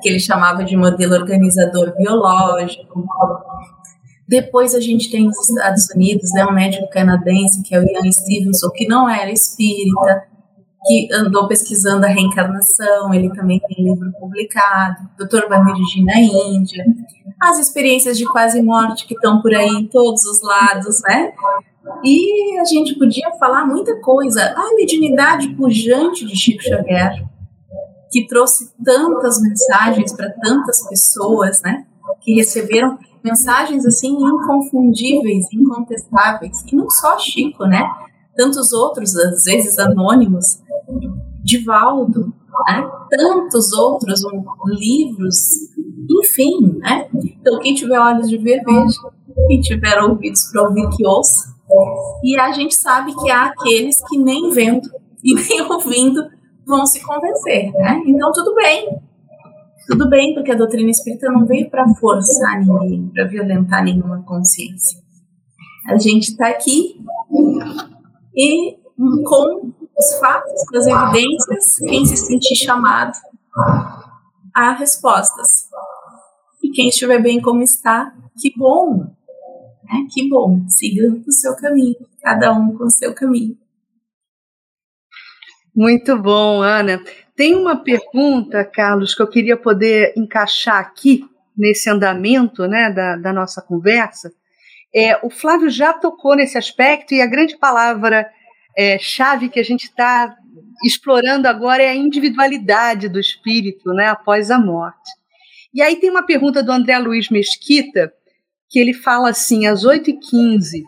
[0.00, 3.04] Que ele chamava de modelo organizador biológico.
[4.28, 8.10] Depois a gente tem nos Estados Unidos, né, um médico canadense que é o Ian
[8.10, 10.24] Stevenson, que não era espírita,
[10.84, 15.48] que andou pesquisando a reencarnação, ele também tem livro publicado, Dr.
[15.48, 16.84] Banerjee na Índia,
[17.40, 21.32] as experiências de quase morte que estão por aí em todos os lados, né?
[22.04, 24.54] E a gente podia falar muita coisa.
[24.56, 27.24] A mediunidade pujante de Chico Xavier,
[28.10, 31.84] que trouxe tantas mensagens para tantas pessoas, né?
[32.20, 36.62] Que receberam mensagens assim inconfundíveis, incontestáveis.
[36.66, 37.82] E não só Chico, né?
[38.36, 40.60] Tantos outros, às vezes anônimos,
[41.42, 42.32] Divaldo,
[42.68, 42.90] né?
[43.10, 45.36] tantos outros um, livros,
[46.20, 47.08] enfim, né?
[47.14, 49.00] Então, quem tiver olhos de ver, veja.
[49.48, 51.52] Quem tiver ouvidos para ouvir, que ouça.
[52.22, 54.88] E a gente sabe que há aqueles que nem vendo
[55.24, 56.22] e nem ouvindo
[56.66, 58.02] vão se convencer, né?
[58.06, 58.88] Então, tudo bem.
[59.86, 65.00] Tudo bem, porque a doutrina espírita não veio para forçar ninguém, para violentar nenhuma consciência.
[65.88, 67.00] A gente está aqui
[68.34, 68.76] e
[69.24, 73.12] com os fatos, as evidências, quem se sentir chamado
[74.54, 75.68] há respostas.
[76.62, 80.06] E quem estiver bem como está, que bom, né?
[80.10, 83.56] que bom, siga o seu caminho, cada um com o seu caminho.
[85.74, 87.02] Muito bom, Ana.
[87.34, 91.24] Tem uma pergunta, Carlos, que eu queria poder encaixar aqui
[91.56, 94.30] nesse andamento né, da, da nossa conversa.
[94.94, 98.30] É, o Flávio já tocou nesse aspecto e a grande palavra
[98.76, 100.34] é, chave que a gente está
[100.84, 105.10] explorando agora é a individualidade do espírito né, após a morte.
[105.74, 108.12] E aí tem uma pergunta do André Luiz Mesquita,
[108.68, 110.82] que ele fala assim, às 8h15,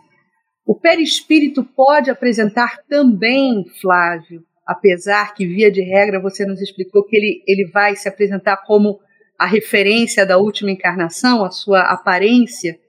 [0.65, 7.15] o perispírito pode apresentar também, Flávio, apesar que, via de regra, você nos explicou que
[7.15, 8.99] ele, ele vai se apresentar como
[9.37, 12.79] a referência da última encarnação, a sua aparência,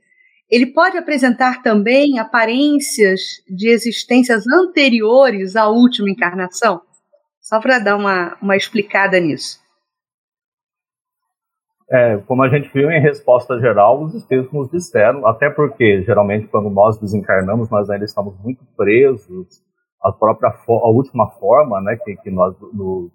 [0.51, 6.81] ele pode apresentar também aparências de existências anteriores à última encarnação?
[7.41, 9.61] Só para dar uma, uma explicada nisso.
[11.89, 16.49] É, como a gente viu em resposta geral, os espíritos nos disseram, até porque geralmente
[16.49, 19.63] quando nós desencarnamos, nós ainda estamos muito presos
[20.03, 23.11] à própria à última forma, né, que, que nós no,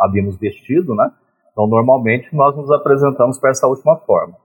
[0.00, 1.08] havíamos vestido, né?
[1.52, 4.36] Então normalmente nós nos apresentamos para essa última forma.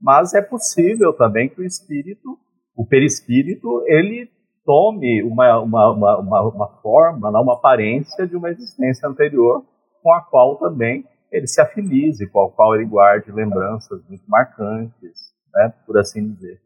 [0.00, 2.38] Mas é possível também que o espírito,
[2.76, 4.28] o perispírito, ele
[4.64, 9.64] tome uma, uma, uma, uma, forma, uma aparência de uma existência anterior
[10.02, 15.32] com a qual também ele se afilize, com a qual ele guarde lembranças muito marcantes,
[15.54, 16.60] né, por assim dizer.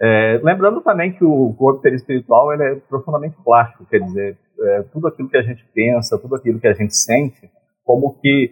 [0.00, 5.08] É, lembrando também que o corpo perispiritual ele é profundamente plástico, quer dizer, é, tudo
[5.08, 7.50] aquilo que a gente pensa, tudo aquilo que a gente sente,
[7.84, 8.50] como que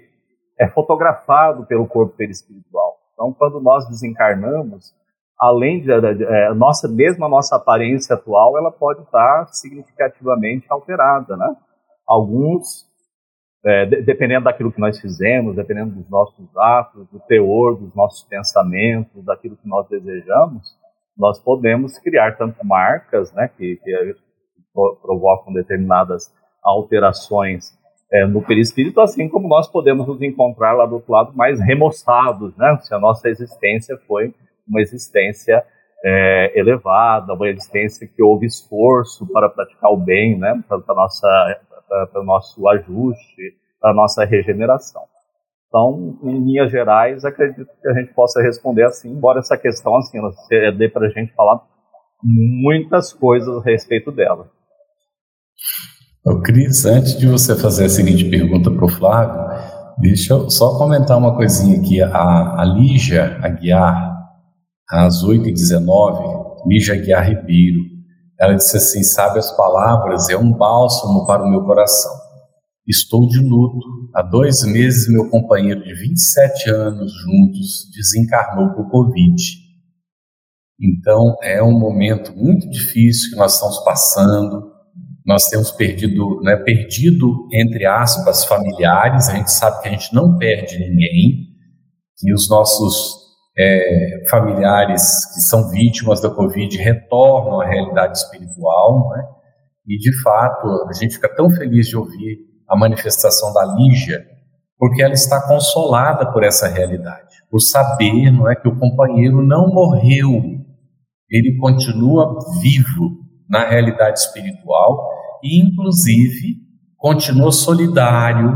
[0.59, 2.98] é fotografado pelo corpo perispiritual.
[3.19, 4.95] Então, quando nós desencarnamos,
[5.37, 11.57] além de é, nossa mesmo a nossa aparência atual, ela pode estar significativamente alterada, né?
[12.07, 12.87] Alguns
[13.65, 19.25] é, dependendo daquilo que nós fizemos, dependendo dos nossos atos, do teor dos nossos pensamentos,
[19.25, 20.79] daquilo que nós desejamos,
[21.17, 24.17] nós podemos criar tanto marcas, né, que, que
[25.03, 27.77] provocam determinadas alterações
[28.11, 32.57] é, no perispírito, assim como nós podemos nos encontrar lá do outro lado mais remoçados,
[32.57, 34.35] né, se a nossa existência foi
[34.67, 35.65] uma existência
[36.05, 42.69] é, elevada, uma existência que houve esforço para praticar o bem, né, para o nosso
[42.69, 45.03] ajuste, para a nossa regeneração.
[45.69, 50.19] Então, em linhas gerais, acredito que a gente possa responder assim, embora essa questão assim,
[50.79, 51.61] dê para a gente falar
[52.23, 54.51] muitas coisas a respeito dela.
[56.29, 59.41] Ô, Cris, antes de você fazer a seguinte pergunta para o Flávio,
[59.99, 62.03] deixa eu só comentar uma coisinha aqui.
[62.03, 64.15] A, a Lígia Aguiar,
[64.91, 67.81] às 8h19, Lígia Aguiar Ribeiro,
[68.39, 72.13] ela disse assim: Sabe as palavras, é um bálsamo para o meu coração.
[72.87, 73.79] Estou de luto.
[74.15, 79.43] Há dois meses, meu companheiro de 27 anos juntos desencarnou por Covid.
[80.79, 84.78] Então, é um momento muito difícil que nós estamos passando.
[85.29, 89.29] Nós temos perdido, né, perdido, entre aspas, familiares.
[89.29, 91.49] A gente sabe que a gente não perde ninguém,
[92.17, 99.23] que os nossos é, familiares que são vítimas da Covid retornam à realidade espiritual, né?
[99.87, 104.25] e de fato a gente fica tão feliz de ouvir a manifestação da Lígia,
[104.79, 109.69] porque ela está consolada por essa realidade, por saber, não é, que o companheiro não
[109.69, 110.41] morreu,
[111.31, 116.57] ele continua vivo na realidade espiritual inclusive
[116.97, 118.53] continua solidário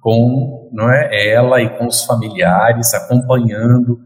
[0.00, 3.98] com não é, ela e com os familiares, acompanhando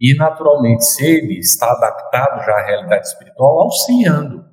[0.00, 4.44] e, naturalmente, se ele está adaptado já à realidade espiritual, auxiliando.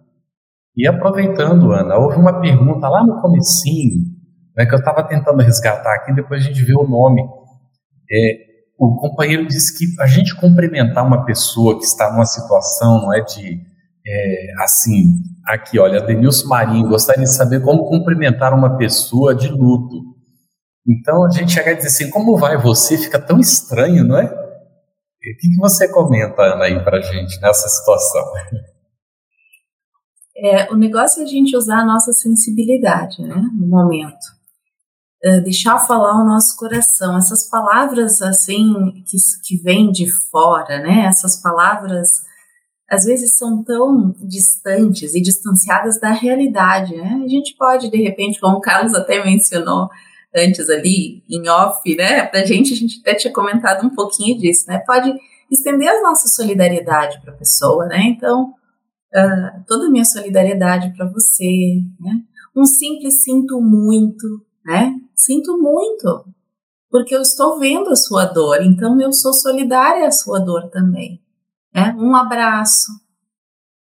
[0.75, 4.03] E aproveitando, Ana, houve uma pergunta lá no comecinho,
[4.55, 7.21] né, que eu estava tentando resgatar aqui, depois a gente vê o nome.
[8.11, 13.13] É, o companheiro disse que a gente cumprimentar uma pessoa que está numa situação, não
[13.13, 13.59] é de,
[14.05, 20.09] é, assim, aqui, olha, Denilson Marinho, gostaria de saber como cumprimentar uma pessoa de luto.
[20.87, 22.97] Então a gente chega a dizer assim, como vai você?
[22.97, 24.25] Fica tão estranho, não é?
[24.25, 28.23] O que, que você comenta, Ana, aí para gente nessa situação?
[30.41, 34.25] É, o negócio é a gente usar a nossa sensibilidade, né, no momento.
[35.21, 37.17] É, deixar falar o nosso coração.
[37.17, 38.73] Essas palavras, assim,
[39.05, 42.09] que, que vêm de fora, né, essas palavras,
[42.89, 47.21] às vezes são tão distantes e distanciadas da realidade, né?
[47.23, 49.87] A gente pode, de repente, como o Carlos até mencionou,
[50.35, 52.25] antes ali, em off, né?
[52.25, 54.79] Pra gente, a gente até tinha comentado um pouquinho disso, né?
[54.85, 55.13] Pode
[55.51, 58.01] estender a nossa solidariedade para a pessoa, né?
[58.09, 58.53] Então,
[59.15, 62.21] uh, toda a minha solidariedade para você, né?
[62.55, 64.27] Um simples sinto muito,
[64.65, 64.95] né?
[65.15, 66.25] Sinto muito,
[66.89, 71.21] porque eu estou vendo a sua dor, então eu sou solidária à sua dor também,
[71.73, 71.95] né?
[71.97, 72.91] Um abraço,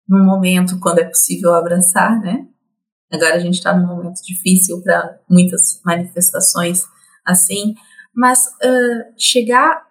[0.07, 2.47] no momento quando é possível abraçar, né?
[3.11, 6.83] Agora a gente está num momento difícil para muitas manifestações
[7.25, 7.75] assim,
[8.13, 9.85] mas uh, chegar,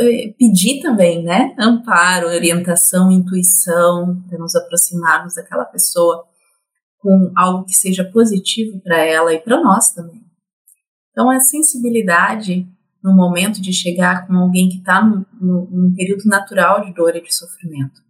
[0.00, 1.54] uh, pedir também, né?
[1.58, 6.26] Amparo, orientação, intuição, para nos aproximarmos daquela pessoa
[6.98, 10.22] com algo que seja positivo para ela e para nós também.
[11.10, 12.66] Então, a sensibilidade
[13.02, 17.34] no momento de chegar com alguém que está num período natural de dor e de
[17.34, 18.00] sofrimento.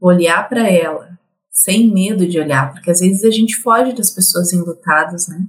[0.00, 1.18] Olhar para ela,
[1.50, 5.46] sem medo de olhar, porque às vezes a gente foge das pessoas enlutadas, né?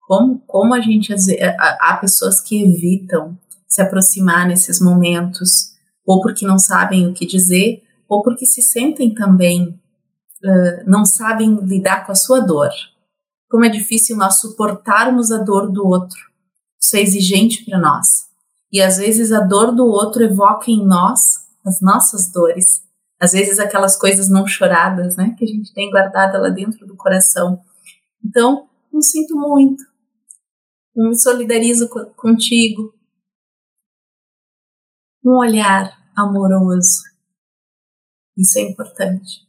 [0.00, 1.14] Como, como a gente,
[1.58, 3.38] há pessoas que evitam
[3.68, 5.72] se aproximar nesses momentos,
[6.04, 9.68] ou porque não sabem o que dizer, ou porque se sentem também,
[10.44, 12.70] uh, não sabem lidar com a sua dor.
[13.48, 16.31] Como é difícil nós suportarmos a dor do outro.
[16.82, 18.28] Isso é exigente para nós.
[18.72, 22.82] E às vezes a dor do outro evoca em nós as nossas dores.
[23.20, 26.96] Às vezes aquelas coisas não choradas, né, que a gente tem guardada lá dentro do
[26.96, 27.60] coração.
[28.24, 29.84] Então, não sinto muito.
[30.94, 32.92] Não me solidarizo contigo.
[35.24, 37.00] Um olhar amoroso.
[38.36, 39.46] Isso é importante.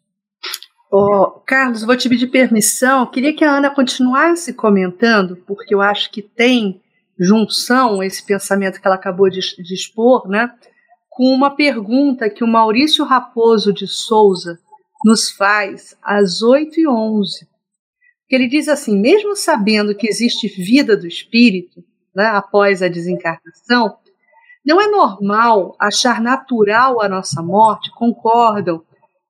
[0.91, 3.09] Oh, Carlos, vou te pedir permissão.
[3.09, 6.83] Queria que a Ana continuasse comentando, porque eu acho que tem
[7.19, 10.51] junção esse pensamento que ela acabou de, de expor, né?
[11.09, 14.59] Com uma pergunta que o Maurício Raposo de Souza
[15.05, 17.53] nos faz às 8 e 11
[18.33, 21.83] que ele diz assim: mesmo sabendo que existe vida do espírito
[22.15, 23.95] né, após a desencarnação,
[24.65, 27.91] não é normal achar natural a nossa morte?
[27.91, 28.83] Concordam?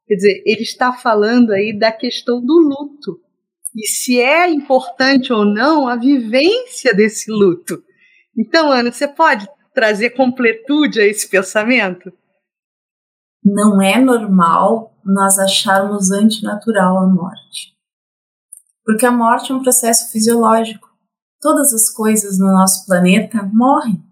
[0.08, 3.20] Quer dizer, ele está falando aí da questão do luto.
[3.76, 7.84] E se é importante ou não a vivência desse luto.
[8.38, 12.12] Então, Ana, você pode trazer completude a esse pensamento?
[13.44, 17.74] Não é normal nós acharmos antinatural a morte.
[18.86, 20.90] Porque a morte é um processo fisiológico.
[21.42, 24.04] Todas as coisas no nosso planeta morrem.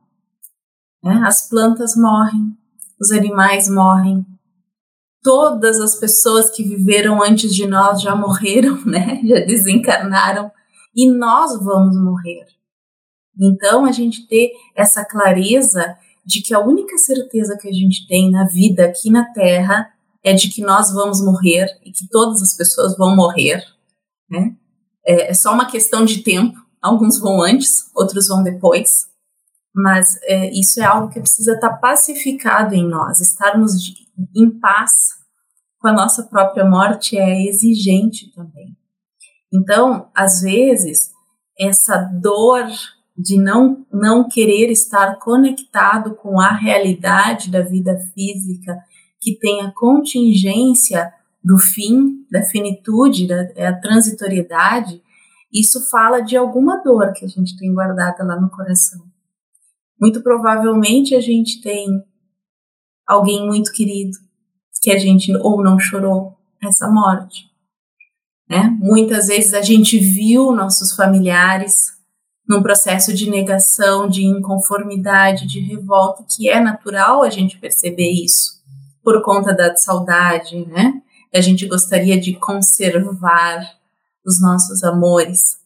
[1.03, 1.22] Né?
[1.26, 2.57] As plantas morrem,
[2.99, 4.26] os animais morrem,
[5.24, 9.22] todas as pessoas que viveram antes de nós já morreram, né?
[9.24, 10.52] Já desencarnaram
[10.96, 12.46] e nós vamos morrer.
[13.40, 15.96] Então a gente ter essa clareza
[16.26, 19.92] de que a única certeza que a gente tem na vida aqui na Terra
[20.24, 23.64] é de que nós vamos morrer e que todas as pessoas vão morrer,
[24.30, 24.56] né?
[25.04, 26.60] É, é só uma questão de tempo.
[26.82, 29.08] Alguns vão antes, outros vão depois.
[29.74, 33.94] Mas é, isso é algo que precisa estar pacificado em nós, estarmos de,
[34.36, 34.92] em paz
[35.80, 38.78] com a nossa própria morte é exigente também.
[39.54, 41.12] Então, às vezes,
[41.60, 42.68] essa dor
[43.18, 48.78] de não, não querer estar conectado com a realidade da vida física,
[49.20, 51.12] que tem a contingência
[51.44, 55.02] do fim, da finitude, da, da transitoriedade,
[55.54, 59.02] isso fala de alguma dor que a gente tem guardada lá no coração.
[60.00, 62.04] Muito provavelmente a gente tem
[63.12, 64.18] alguém muito querido
[64.82, 67.45] que a gente ou não chorou essa morte.
[68.49, 68.76] Né?
[68.80, 71.91] Muitas vezes a gente viu nossos familiares
[72.47, 78.62] num processo de negação, de inconformidade, de revolta, que é natural a gente perceber isso
[79.03, 81.01] por conta da saudade, né?
[81.34, 83.62] A gente gostaria de conservar
[84.26, 85.57] os nossos amores.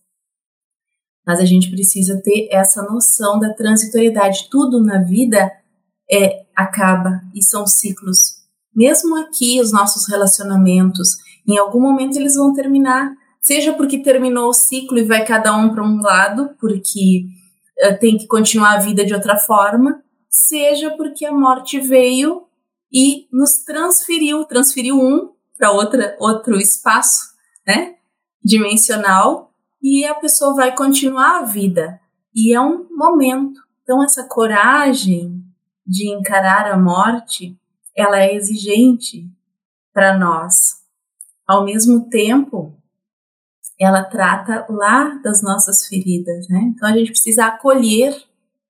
[1.26, 4.48] Mas a gente precisa ter essa noção da transitoriedade.
[4.52, 5.52] Tudo na vida
[6.12, 8.46] é acaba e são ciclos.
[8.76, 13.16] Mesmo aqui, os nossos relacionamentos, em algum momento eles vão terminar.
[13.40, 17.26] Seja porque terminou o ciclo e vai cada um para um lado, porque
[17.84, 22.44] uh, tem que continuar a vida de outra forma, seja porque a morte veio
[22.92, 27.34] e nos transferiu, transferiu um para outra outro espaço,
[27.66, 27.96] né?
[28.44, 29.52] Dimensional
[29.82, 32.00] e a pessoa vai continuar a vida.
[32.34, 33.62] E é um momento.
[33.84, 35.45] Então, essa coragem
[35.86, 37.58] de encarar a morte,
[37.96, 39.30] ela é exigente
[39.94, 40.84] para nós.
[41.48, 42.76] Ao mesmo tempo,
[43.80, 46.72] ela trata lá das nossas feridas, né?
[46.74, 48.16] Então, a gente precisa acolher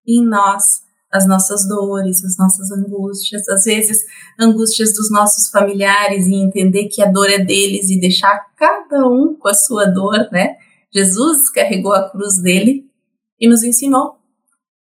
[0.05, 4.03] em nós as nossas dores, as nossas angústias, às vezes
[4.39, 9.33] angústias dos nossos familiares e entender que a dor é deles e deixar cada um
[9.33, 10.57] com a sua dor, né?
[10.93, 12.89] Jesus carregou a cruz dele
[13.39, 14.17] e nos ensinou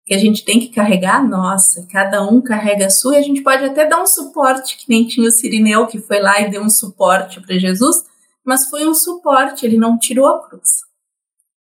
[0.06, 3.24] que a gente tem que carregar a nossa, cada um carrega a sua, e a
[3.24, 6.52] gente pode até dar um suporte, que nem tinha o Sirineu que foi lá e
[6.52, 8.06] deu um suporte para Jesus,
[8.46, 10.70] mas foi um suporte, ele não tirou a cruz.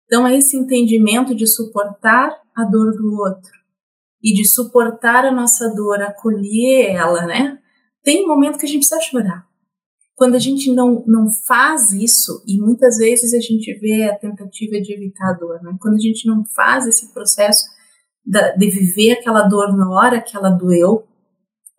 [0.06, 3.52] Então é esse entendimento de suportar a dor do outro
[4.22, 7.58] e de suportar a nossa dor, acolher ela, né?
[8.04, 9.48] Tem um momento que a gente precisa chorar.
[10.14, 14.80] Quando a gente não, não faz isso, e muitas vezes a gente vê a tentativa
[14.82, 15.76] de evitar a dor, né?
[15.80, 17.75] quando a gente não faz esse processo
[18.26, 21.08] de viver aquela dor na hora que ela doeu,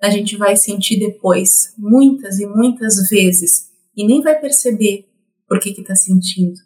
[0.03, 5.07] a gente vai sentir depois, muitas e muitas vezes, e nem vai perceber
[5.49, 6.59] por que está sentindo.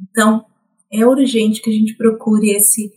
[0.00, 0.44] Então,
[0.92, 2.92] é urgente que a gente procure esse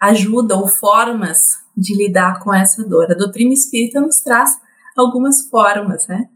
[0.00, 1.40] ajuda ou formas
[1.76, 3.10] de lidar com essa dor.
[3.10, 4.50] A doutrina espírita nos traz
[4.96, 6.28] algumas formas, né?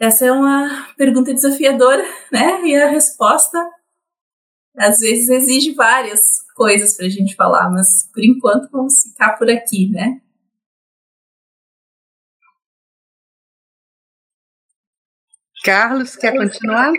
[0.00, 2.64] Essa é uma pergunta desafiadora, né?
[2.64, 3.58] E a resposta
[4.78, 6.20] às vezes exige várias
[6.54, 10.20] coisas para a gente falar, mas por enquanto vamos ficar por aqui, né?
[15.64, 16.92] Carlos, quer continuar?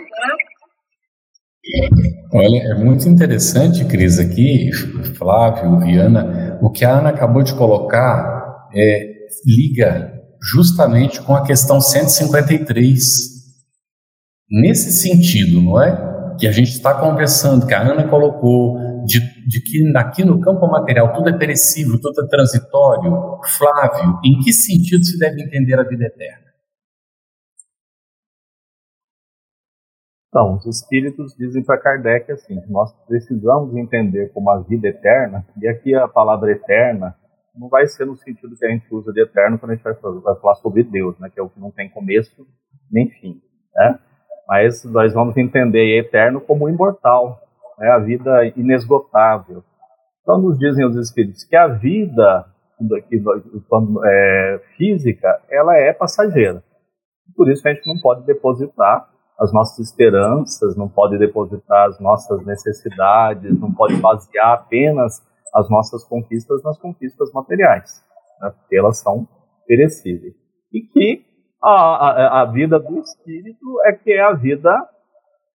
[2.32, 4.70] Olha, é muito interessante, Cris, aqui,
[5.16, 9.10] Flávio e Ana, o que a Ana acabou de colocar é,
[9.44, 13.40] liga justamente com a questão 153.
[14.50, 16.09] Nesse sentido, não é?
[16.40, 20.66] Que a gente está conversando, que a Ana colocou, de, de que aqui no campo
[20.66, 23.38] material tudo é perecível, tudo é transitório.
[23.44, 26.50] Flávio, em que sentido se deve entender a vida eterna?
[30.28, 35.68] Então, os espíritos dizem para Kardec assim: nós precisamos entender como a vida eterna, e
[35.68, 37.16] aqui a palavra eterna
[37.54, 39.94] não vai ser no sentido que a gente usa de eterno quando a gente vai
[39.94, 42.46] falar, sobre Deus, né, que é o que não tem começo
[42.90, 43.42] nem fim.
[43.74, 43.98] Né?
[44.50, 47.40] Mas nós vamos entender eterno como imortal,
[47.78, 49.62] né, a vida inesgotável.
[50.22, 52.46] Então, nos dizem os espíritos que a vida
[54.04, 56.64] é, física ela é passageira.
[57.36, 62.44] Por isso a gente não pode depositar as nossas esperanças, não pode depositar as nossas
[62.44, 65.22] necessidades, não pode basear apenas
[65.54, 68.04] as nossas conquistas nas conquistas materiais,
[68.40, 69.28] né, porque elas são
[69.64, 70.34] perecíveis.
[70.72, 71.29] E que
[71.62, 74.70] a, a, a, vida do espírito é que é a vida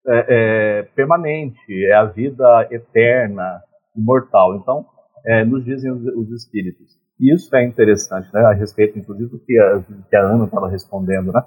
[0.06, 3.62] é, é, permanente, é a vida eterna,
[3.96, 4.56] imortal.
[4.56, 4.86] Então,
[5.24, 6.86] é, nos dizem os, os, espíritos.
[7.18, 10.68] E isso é interessante, né, a respeito, inclusive, do que a, que a Ana estava
[10.68, 11.42] respondendo, né?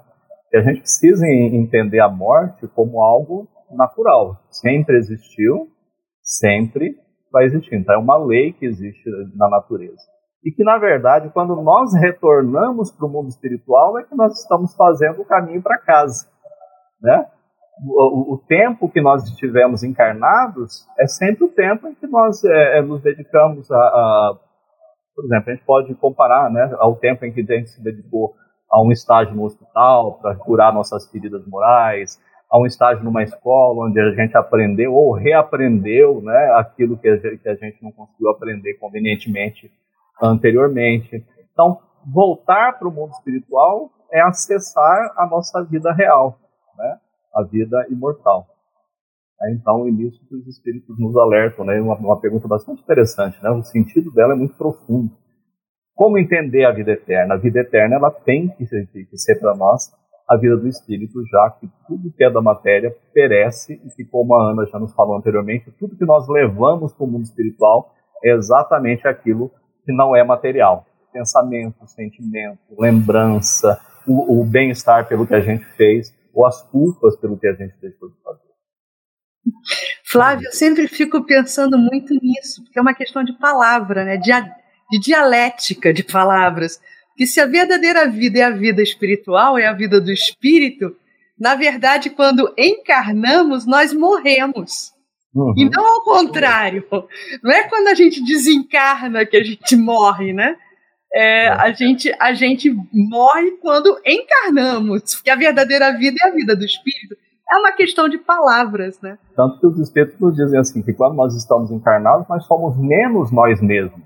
[0.52, 4.36] E a gente precisa entender a morte como algo natural.
[4.50, 5.68] Sempre existiu,
[6.22, 6.96] sempre
[7.32, 7.76] vai existir.
[7.76, 10.02] Então, é uma lei que existe na natureza.
[10.44, 14.74] E que, na verdade, quando nós retornamos para o mundo espiritual, é que nós estamos
[14.74, 16.26] fazendo o caminho para casa.
[17.00, 17.26] Né?
[17.86, 22.78] O, o, tempo que nós estivemos encarnados é sempre o tempo em que nós é,
[22.78, 24.38] é nos dedicamos a, a,
[25.14, 28.34] Por exemplo, a gente pode comparar né, ao tempo em que a gente se dedicou
[28.70, 32.18] a um estágio no hospital para curar nossas feridas morais,
[32.50, 37.16] a um estágio numa escola onde a gente aprendeu ou reaprendeu né, aquilo que a,
[37.16, 39.70] gente, que a gente não conseguiu aprender convenientemente
[40.22, 41.24] anteriormente.
[41.52, 46.38] Então, voltar para o mundo espiritual é acessar a nossa vida real,
[46.76, 46.98] né,
[47.34, 48.46] a vida imortal.
[49.42, 53.50] É, então, nisso que os espíritos nos alertam, né, uma, uma pergunta bastante interessante, né,
[53.50, 55.10] o sentido dela é muito profundo.
[55.94, 57.34] Como entender a vida eterna?
[57.34, 59.92] A vida eterna ela tem que ser, ser para nós
[60.28, 64.34] a vida do espírito, já que tudo que é da matéria perece e que, como
[64.34, 67.92] a Ana já nos falou anteriormente, tudo que nós levamos para o mundo espiritual
[68.22, 69.50] é exatamente aquilo
[69.90, 70.86] que não é material.
[71.12, 77.36] Pensamento, sentimento, lembrança, o, o bem-estar pelo que a gente fez ou as culpas pelo
[77.36, 78.40] que a gente deixou de fazer.
[80.04, 84.16] Flávio, eu sempre fico pensando muito nisso, porque é uma questão de palavra, né?
[84.16, 84.30] de,
[84.90, 86.80] de dialética de palavras.
[87.16, 90.96] Que se a verdadeira vida é a vida espiritual, é a vida do espírito,
[91.38, 94.92] na verdade, quando encarnamos, nós morremos.
[95.34, 95.54] Uhum.
[95.56, 96.84] E não ao contrário.
[97.42, 100.56] Não é quando a gente desencarna que a gente morre, né?
[101.12, 106.54] É, a, gente, a gente morre quando encarnamos, porque a verdadeira vida é a vida
[106.54, 107.16] do espírito.
[107.50, 109.18] É uma questão de palavras, né?
[109.34, 113.32] Tanto que os espíritos nos dizem assim, que quando nós estamos encarnados, nós somos menos
[113.32, 114.00] nós mesmos.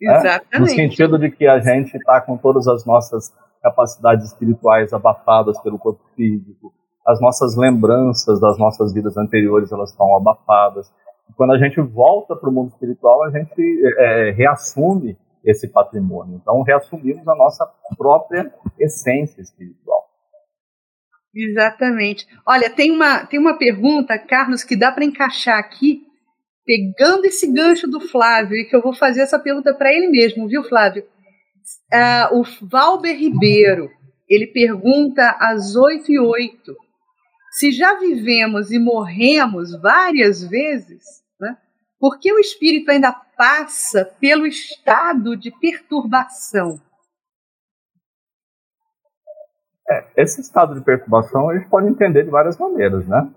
[0.00, 0.52] Exatamente.
[0.52, 0.58] Né?
[0.60, 3.30] No sentido de que a gente está com todas as nossas
[3.62, 6.72] capacidades espirituais abafadas pelo corpo físico,
[7.10, 10.90] as nossas lembranças das nossas vidas anteriores elas estão abafadas.
[11.28, 13.62] E quando a gente volta para o mundo espiritual, a gente
[13.98, 16.36] é, reassume esse patrimônio.
[16.40, 20.04] Então, reassumimos a nossa própria essência espiritual.
[21.34, 22.26] Exatamente.
[22.46, 26.02] Olha, tem uma, tem uma pergunta, Carlos, que dá para encaixar aqui,
[26.66, 30.48] pegando esse gancho do Flávio, e que eu vou fazer essa pergunta para ele mesmo,
[30.48, 31.04] viu, Flávio?
[31.92, 33.88] Uh, o Valber Ribeiro,
[34.28, 36.89] ele pergunta às 8 e 8
[37.50, 41.02] se já vivemos e morremos várias vezes,
[41.40, 41.56] né,
[41.98, 46.80] por que o espírito ainda passa pelo estado de perturbação?
[49.90, 53.28] É, esse estado de perturbação a gente pode entender de várias maneiras, né?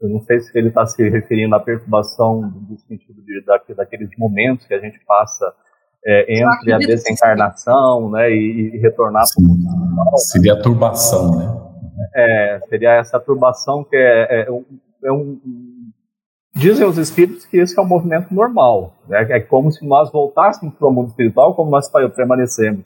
[0.00, 4.08] Eu não sei se ele está se referindo à perturbação do sentido de, da, daqueles
[4.16, 5.52] momentos que a gente passa
[6.06, 11.67] é, entre a desencarnação né, e, e retornar para o mundo Seria a turbação, né?
[12.14, 14.64] É, seria essa turbação que é, é, um,
[15.04, 15.40] é um,
[16.54, 18.94] Dizem os espíritos que esse é um movimento normal.
[19.06, 19.26] Né?
[19.30, 22.84] É como se nós voltássemos para o mundo espiritual, como nós permanecemos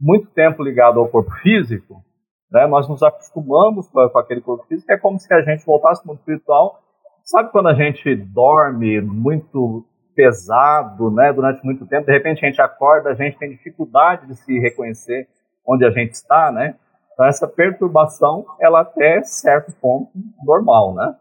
[0.00, 2.02] muito tempo ligado ao corpo físico,
[2.50, 2.66] né?
[2.66, 6.08] Nós nos acostumamos com, com aquele corpo físico, é como se a gente voltasse para
[6.08, 6.80] o mundo espiritual.
[7.22, 9.84] Sabe quando a gente dorme muito
[10.14, 14.34] pesado, né, durante muito tempo, de repente a gente acorda, a gente tem dificuldade de
[14.34, 15.28] se reconhecer
[15.66, 16.74] onde a gente está, né?
[17.20, 20.10] Então essa perturbação, ela até certo ponto
[20.42, 21.14] normal, né?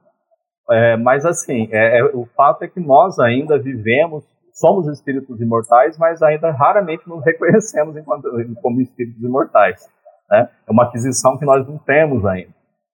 [0.72, 4.24] É, mas assim, é, é, o fato é que nós ainda vivemos,
[4.54, 8.30] somos espíritos imortais, mas ainda raramente nos reconhecemos enquanto,
[8.62, 9.90] como espíritos imortais.
[10.32, 10.50] Né?
[10.66, 12.54] É uma aquisição que nós não temos ainda.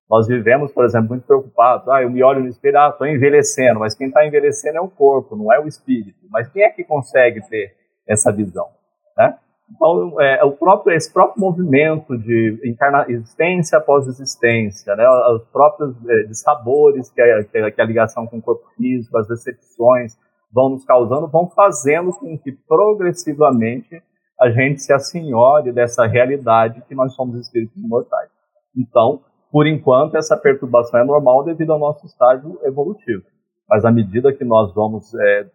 [0.10, 1.88] Nós vivemos, por exemplo, muito preocupados.
[1.88, 4.89] Ah, eu me olho no espelho, ah, estou envelhecendo, mas quem está envelhecendo é o
[4.89, 6.18] corpo, não é o espírito.
[6.32, 7.72] Mas quem é que consegue ter
[8.08, 8.68] essa visão?
[9.16, 9.38] Né?
[9.70, 15.03] Então, é, o próprio, esse próprio movimento de encarna, existência após existência, né,
[15.34, 20.16] os próprios é, sabores que a, que a ligação com o corpo físico, as decepções
[20.53, 24.01] vão nos causando, vão fazendo com que progressivamente
[24.39, 28.30] a gente se assenhore dessa realidade que nós somos espíritos imortais.
[28.78, 33.24] Então, por enquanto, essa perturbação é normal devido ao nosso estágio evolutivo.
[33.68, 35.47] Mas à medida que nós vamos é,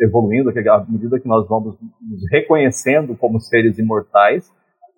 [0.00, 4.50] evoluindo, à medida que nós vamos nos reconhecendo como seres imortais,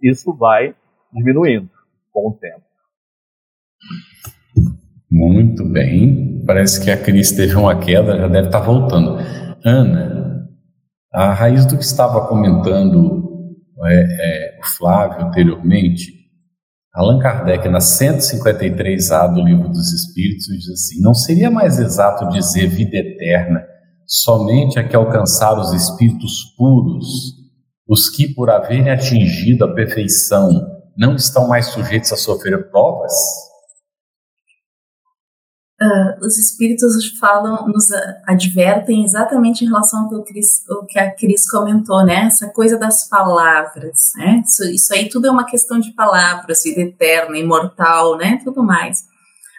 [0.03, 0.75] isso vai
[1.13, 1.71] diminuindo
[2.13, 2.63] com o tempo.
[5.11, 6.43] Muito bem.
[6.47, 9.19] Parece que a Cris teve uma queda, já deve estar voltando.
[9.65, 10.49] Ana,
[11.13, 13.29] a raiz do que estava comentando
[13.85, 16.21] é, é, o Flávio anteriormente,
[16.95, 22.69] Allan Kardec, na 153A do Livro dos Espíritos, diz assim: Não seria mais exato dizer
[22.69, 23.65] vida eterna
[24.11, 27.07] somente a que alcançar os espíritos puros,
[27.89, 30.51] os que, por haverem atingido a perfeição,
[30.99, 33.13] não estão mais sujeitos a sofrer provas?
[35.81, 37.87] Uh, os espíritos falam, nos
[38.27, 42.27] advertem exatamente em relação ao que, o, o que a Cris comentou, né?
[42.27, 44.43] Essa coisa das palavras, né?
[44.45, 48.39] Isso, isso aí tudo é uma questão de palavras, vida eterna, imortal, né?
[48.45, 48.99] Tudo mais.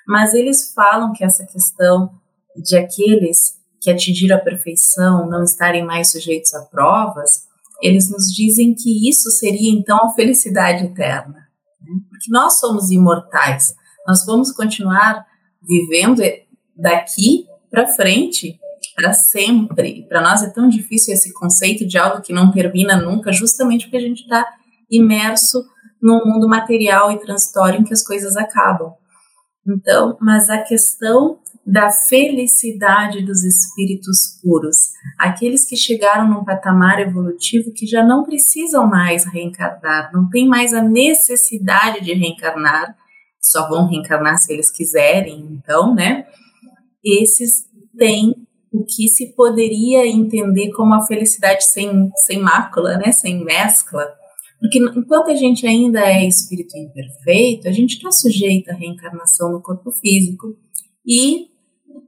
[0.05, 2.11] Mas eles falam que essa questão
[2.55, 7.47] de aqueles que atingiram a perfeição não estarem mais sujeitos a provas,
[7.81, 11.47] eles nos dizem que isso seria então a felicidade eterna.
[11.81, 11.99] Né?
[12.09, 13.73] Porque nós somos imortais,
[14.07, 15.25] nós vamos continuar
[15.61, 16.21] vivendo
[16.75, 18.59] daqui para frente
[18.95, 20.05] para sempre.
[20.07, 23.97] Para nós é tão difícil esse conceito de algo que não termina nunca, justamente porque
[23.97, 24.45] a gente está
[24.89, 25.65] imerso
[26.01, 28.93] num mundo material e transitório em que as coisas acabam.
[29.65, 34.77] Então, mas a questão da felicidade dos espíritos puros,
[35.17, 40.73] aqueles que chegaram num patamar evolutivo que já não precisam mais reencarnar, não tem mais
[40.73, 42.95] a necessidade de reencarnar,
[43.39, 46.25] só vão reencarnar se eles quiserem, então, né?
[47.03, 47.65] Esses
[47.97, 48.35] têm
[48.71, 53.11] o que se poderia entender como a felicidade sem, sem mácula, né?
[53.11, 54.07] Sem mescla.
[54.59, 59.61] Porque enquanto a gente ainda é espírito imperfeito, a gente está sujeito à reencarnação no
[59.61, 60.55] corpo físico
[61.05, 61.50] e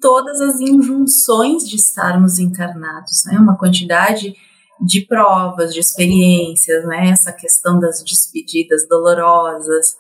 [0.03, 3.37] todas as injunções de estarmos encarnados, né?
[3.39, 4.35] Uma quantidade
[4.81, 7.09] de provas, de experiências, né?
[7.09, 9.91] Essa questão das despedidas dolorosas,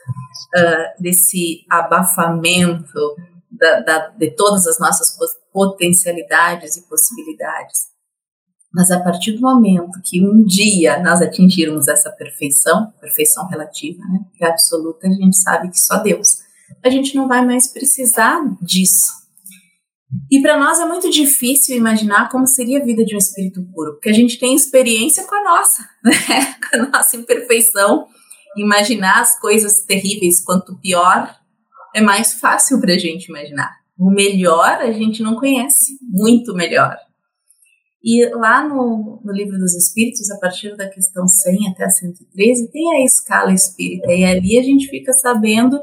[0.57, 3.15] uh, desse abafamento
[3.49, 5.17] da, da, de todas as nossas
[5.53, 7.93] potencialidades e possibilidades.
[8.73, 14.19] Mas a partir do momento que um dia nós atingirmos essa perfeição, perfeição relativa, né?
[14.41, 16.39] É absoluta, a gente sabe que só Deus.
[16.83, 19.22] A gente não vai mais precisar disso
[20.29, 23.93] e para nós é muito difícil imaginar como seria a vida de um espírito puro,
[23.93, 26.55] porque a gente tem experiência com a nossa, né?
[26.69, 28.07] com a nossa imperfeição.
[28.55, 31.35] Imaginar as coisas terríveis quanto pior
[31.95, 33.71] é mais fácil para a gente imaginar.
[33.97, 36.95] O melhor a gente não conhece, muito melhor.
[38.03, 42.69] E lá no, no Livro dos Espíritos, a partir da questão 100 até a 113,
[42.71, 45.79] tem a escala espírita, e ali a gente fica sabendo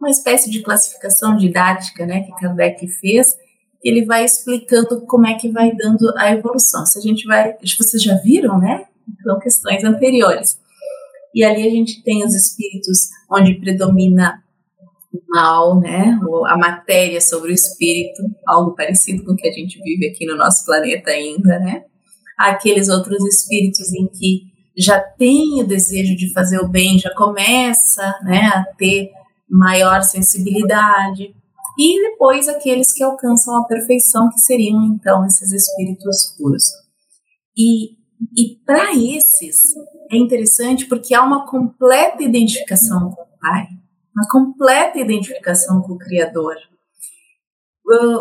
[0.00, 3.36] uma espécie de classificação didática né, que Kardec fez,
[3.84, 6.84] ele vai explicando como é que vai dando a evolução.
[6.86, 8.84] Se a gente vai, vocês já viram, né?
[9.22, 10.58] São questões anteriores.
[11.34, 14.42] E ali a gente tem os espíritos onde predomina
[15.12, 16.18] o mal, né?
[16.46, 20.36] A matéria sobre o espírito, algo parecido com o que a gente vive aqui no
[20.36, 21.84] nosso planeta ainda, né?
[22.38, 28.18] Aqueles outros espíritos em que já tem o desejo de fazer o bem, já começa,
[28.22, 29.10] né, a ter
[29.50, 31.34] maior sensibilidade,
[31.78, 36.64] e depois aqueles que alcançam a perfeição, que seriam então esses espíritos puros.
[37.56, 37.92] E,
[38.36, 39.74] e para esses
[40.10, 43.68] é interessante porque há uma completa identificação com o Pai,
[44.14, 46.56] uma completa identificação com o Criador,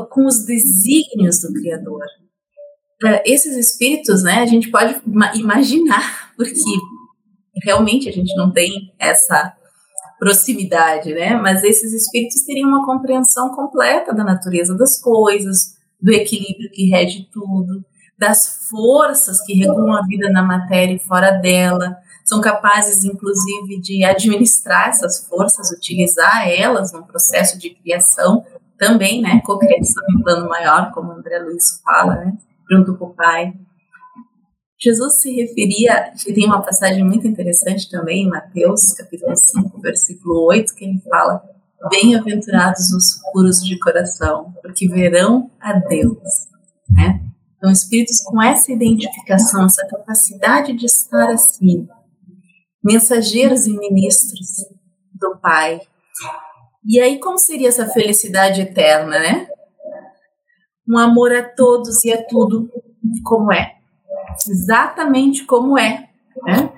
[0.10, 2.06] com os desígnios do Criador.
[3.04, 5.02] Uh, esses espíritos, né, a gente pode
[5.36, 6.54] imaginar, porque
[7.64, 9.56] realmente a gente não tem essa
[10.20, 11.36] proximidade, né?
[11.36, 17.28] Mas esses espíritos teriam uma compreensão completa da natureza das coisas, do equilíbrio que rege
[17.32, 17.84] tudo,
[18.18, 24.04] das forças que regulam a vida na matéria e fora dela, são capazes, inclusive, de
[24.04, 28.46] administrar essas forças, utilizar elas no processo de criação
[28.78, 32.38] também, né, co-criação em plano maior, como André Luiz fala, né,
[32.70, 33.54] junto com o Pai.
[34.82, 40.46] Jesus se referia, e tem uma passagem muito interessante também em Mateus, capítulo 5, versículo
[40.46, 41.44] 8, que ele fala:
[41.90, 46.18] Bem-aventurados os puros de coração, porque verão a Deus.
[46.90, 47.22] Né?
[47.58, 51.86] Então, espíritos com essa identificação, essa capacidade de estar assim,
[52.82, 54.66] mensageiros e ministros
[55.14, 55.82] do Pai.
[56.88, 59.46] E aí, como seria essa felicidade eterna, né?
[60.88, 62.72] Um amor a todos e a tudo
[63.26, 63.79] como é
[64.48, 66.10] exatamente como é,
[66.44, 66.72] né?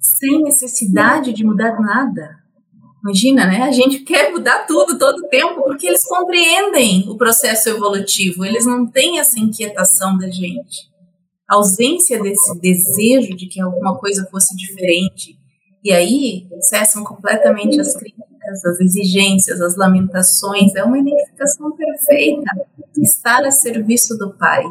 [0.00, 2.42] sem necessidade de mudar nada.
[3.02, 3.62] Imagina, né?
[3.62, 8.86] A gente quer mudar tudo todo tempo porque eles compreendem o processo evolutivo, eles não
[8.86, 10.90] têm essa inquietação da gente.
[11.48, 15.36] A ausência desse desejo de que alguma coisa fosse diferente.
[15.84, 18.31] E aí cessam completamente as críticas,
[18.64, 20.74] as exigências, as lamentações.
[20.74, 22.50] É uma identificação perfeita.
[22.96, 24.64] Estar a serviço do Pai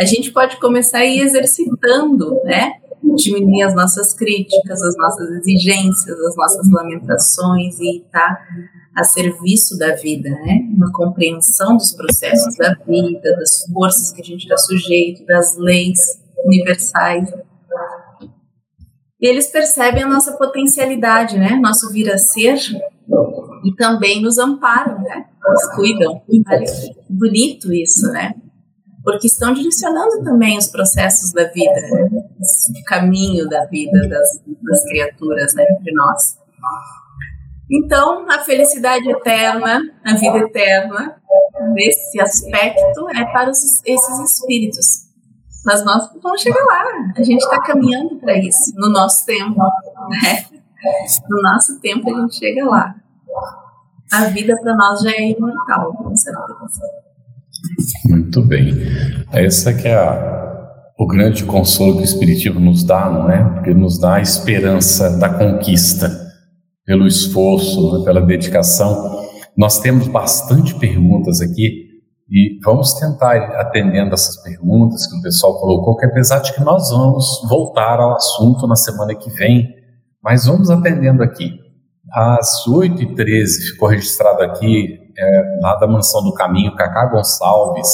[0.00, 2.72] a gente pode começar a ir exercitando, né?
[3.16, 8.46] Diminuir as nossas críticas, as nossas exigências, as nossas lamentações e estar tá
[8.96, 10.60] a serviço da vida, né?
[10.74, 15.98] Uma compreensão dos processos da vida, das forças que a gente está sujeito, das leis
[16.46, 17.28] universais.
[19.20, 21.56] E eles percebem a nossa potencialidade, né?
[21.56, 22.56] Nosso vir a ser
[23.64, 25.26] e também nos amparam, né?
[25.46, 26.22] Nos cuidam.
[27.08, 28.34] Bonito isso, né?
[29.02, 32.08] porque estão direcionando também os processos da vida, né?
[32.12, 34.28] o caminho da vida das,
[34.62, 36.38] das criaturas né, entre nós.
[37.70, 41.16] Então, a felicidade eterna, a vida eterna,
[41.72, 45.08] nesse aspecto, é para os, esses espíritos.
[45.64, 46.84] Mas nós vamos chegar lá,
[47.16, 49.60] a gente está caminhando para isso, no nosso tempo.
[49.60, 50.59] Né?
[51.28, 52.94] No nosso tempo, a gente chega lá.
[54.12, 56.80] A vida para nós já é imortal, com certeza.
[58.08, 58.72] Muito bem.
[59.32, 63.44] Essa que é a, o grande consolo que o Espiritismo nos dá, não é?
[63.54, 66.10] Porque nos dá a esperança da conquista,
[66.84, 68.04] pelo esforço, né?
[68.04, 69.28] pela dedicação.
[69.56, 71.90] Nós temos bastante perguntas aqui
[72.28, 76.90] e vamos tentar atendendo essas perguntas que o pessoal colocou, que apesar de que nós
[76.90, 79.68] vamos voltar ao assunto na semana que vem,
[80.22, 81.58] mas vamos atendendo aqui.
[82.12, 87.88] Às 8h13 ficou registrado aqui é, lá da Mansão do Caminho, Cacá Gonçalves,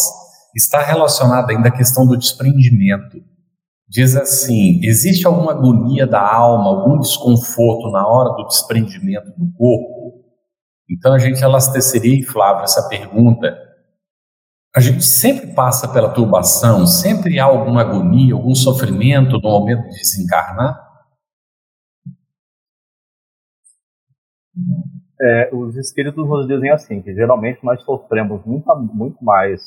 [0.54, 3.18] está relacionada ainda à questão do desprendimento.
[3.88, 10.24] Diz assim: existe alguma agonia da alma, algum desconforto na hora do desprendimento do corpo?
[10.90, 13.56] Então a gente elasteceria, Flávio, essa pergunta.
[14.74, 19.96] A gente sempre passa pela turbação, sempre há alguma agonia, algum sofrimento no momento de
[19.96, 20.85] desencarnar?
[25.20, 29.60] É, os espíritos nos dizem assim, que geralmente nós sofremos muito, muito mais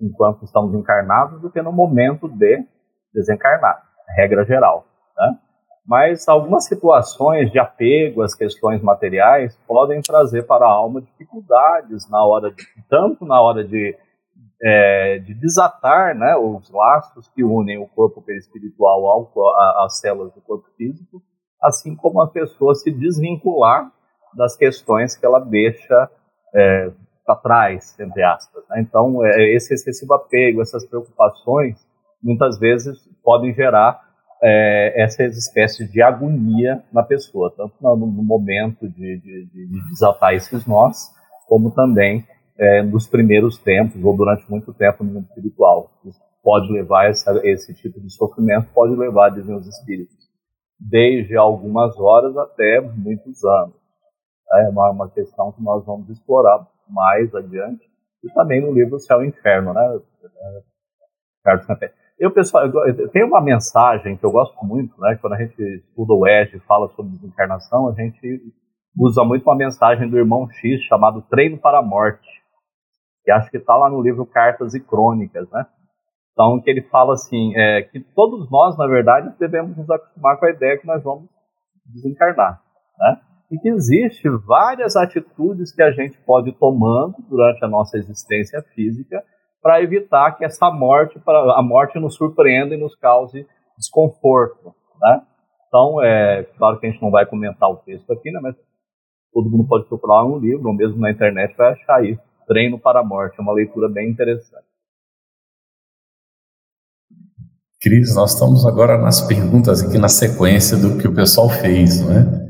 [0.00, 2.64] enquanto estamos encarnados do que no momento de
[3.12, 3.82] desencarnar,
[4.16, 4.86] regra geral.
[5.16, 5.38] Né?
[5.86, 12.24] Mas algumas situações de apego às questões materiais podem trazer para a alma dificuldades na
[12.24, 13.94] hora de, tanto na hora de,
[14.62, 19.30] é, de desatar né, os laços que unem o corpo perispiritual
[19.84, 21.22] às células do corpo físico,
[21.62, 23.92] assim como a pessoa se desvincular
[24.36, 26.10] das questões que ela deixa
[26.54, 26.90] é,
[27.24, 28.64] para trás, entre aspas.
[28.70, 28.80] Né?
[28.80, 31.76] Então, é, esse excessivo apego, essas preocupações,
[32.22, 34.00] muitas vezes podem gerar
[34.42, 40.34] é, essas espécies de agonia na pessoa, tanto no, no momento de, de, de, desatar
[40.34, 41.10] esses nós,
[41.46, 42.26] como também
[42.58, 45.90] é, nos primeiros tempos ou durante muito tempo no mundo espiritual.
[46.42, 50.14] Pode levar essa, esse tipo de sofrimento, pode levar, dizem os espíritos,
[50.78, 53.83] desde algumas horas até muitos anos.
[54.52, 57.82] É uma, uma questão que nós vamos explorar mais adiante.
[58.22, 60.00] E também no livro Céu e Inferno, né?
[62.18, 65.18] Eu, pessoal, eu, tem uma mensagem que eu gosto muito, né?
[65.20, 68.40] Quando a gente estuda o EG e fala sobre desencarnação, a gente
[68.96, 72.28] usa muito uma mensagem do irmão X chamado Treino para a Morte,
[73.24, 75.66] que acho que está lá no livro Cartas e Crônicas, né?
[76.32, 80.46] Então, que ele fala assim, é, que todos nós, na verdade, devemos nos acostumar com
[80.46, 81.28] a ideia que nós vamos
[81.86, 82.60] desencarnar,
[82.98, 83.20] né?
[83.50, 89.22] E que existe várias atitudes que a gente pode tomando durante a nossa existência física
[89.62, 93.46] para evitar que essa morte, a morte nos surpreenda e nos cause
[93.78, 95.22] desconforto, né?
[95.68, 98.40] Então, é claro que a gente não vai comentar o texto aqui, né?
[98.42, 98.54] Mas
[99.32, 102.18] todo mundo pode procurar um livro, ou mesmo na internet vai achar aí.
[102.46, 104.64] Treino para a Morte, é uma leitura bem interessante.
[107.80, 112.12] Cris, nós estamos agora nas perguntas aqui na sequência do que o pessoal fez, não
[112.12, 112.43] é?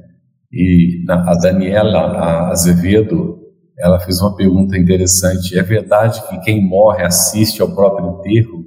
[0.54, 3.40] E a Daniela Azevedo,
[3.76, 5.58] ela fez uma pergunta interessante.
[5.58, 8.64] É verdade que quem morre assiste ao próprio enterro?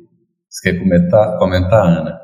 [0.49, 2.19] Você quer comentar, comentar Ana?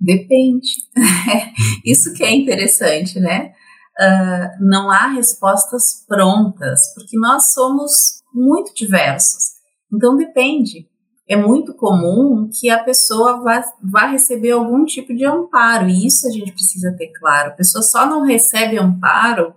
[0.00, 0.68] Depende.
[1.84, 3.52] Isso que é interessante, né?
[4.00, 7.92] Uh, não há respostas prontas, porque nós somos
[8.32, 9.60] muito diversos.
[9.92, 10.88] Então depende.
[11.32, 16.28] É muito comum que a pessoa vá, vá receber algum tipo de amparo, e isso
[16.28, 17.48] a gente precisa ter claro.
[17.48, 19.54] A pessoa só não recebe amparo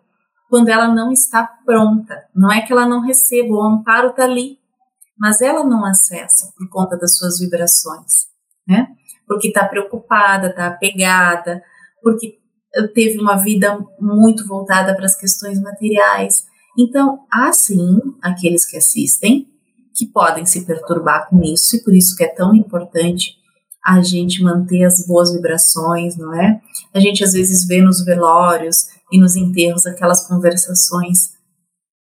[0.50, 2.16] quando ela não está pronta.
[2.34, 4.58] Não é que ela não receba, o amparo está ali,
[5.20, 8.28] mas ela não acessa por conta das suas vibrações,
[8.66, 8.88] né?
[9.28, 11.62] Porque está preocupada, está apegada,
[12.02, 12.38] porque
[12.94, 16.46] teve uma vida muito voltada para as questões materiais.
[16.80, 19.54] Então, há sim aqueles que assistem
[19.96, 23.36] que podem se perturbar com isso, e por isso que é tão importante
[23.86, 26.60] a gente manter as boas vibrações, não é?
[26.94, 31.36] A gente às vezes vê nos velórios e nos enterros aquelas conversações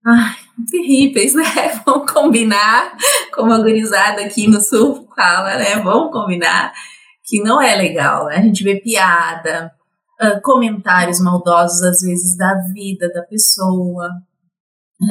[0.06, 0.36] ai,
[0.70, 1.44] terríveis, né?
[1.86, 2.98] Vamos combinar,
[3.34, 5.80] como a gurizada aqui no sul fala, né?
[5.82, 6.74] Vamos combinar
[7.26, 8.38] que não é legal, né?
[8.38, 9.72] A gente vê piada,
[10.22, 14.10] uh, comentários maldosos às vezes da vida da pessoa,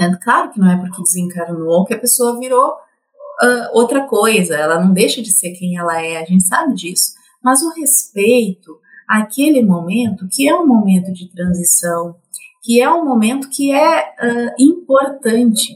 [0.00, 4.84] é, claro que não é porque desencarnou que a pessoa virou uh, outra coisa, ela
[4.84, 7.12] não deixa de ser quem ela é, a gente sabe disso.
[7.42, 8.78] Mas o respeito
[9.08, 12.16] àquele momento, que é um momento de transição,
[12.62, 15.74] que é um momento que é uh, importante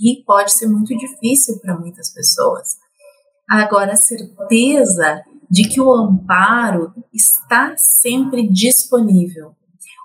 [0.00, 2.76] e pode ser muito difícil para muitas pessoas.
[3.48, 9.54] Agora, a certeza de que o amparo está sempre disponível.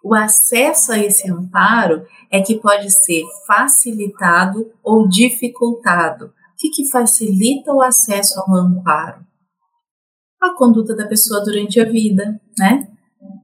[0.04, 6.26] O acesso a esse amparo é que pode ser facilitado ou dificultado.
[6.28, 9.26] O que, que facilita o acesso ao amparo?
[10.42, 12.88] A conduta da pessoa durante a vida, né?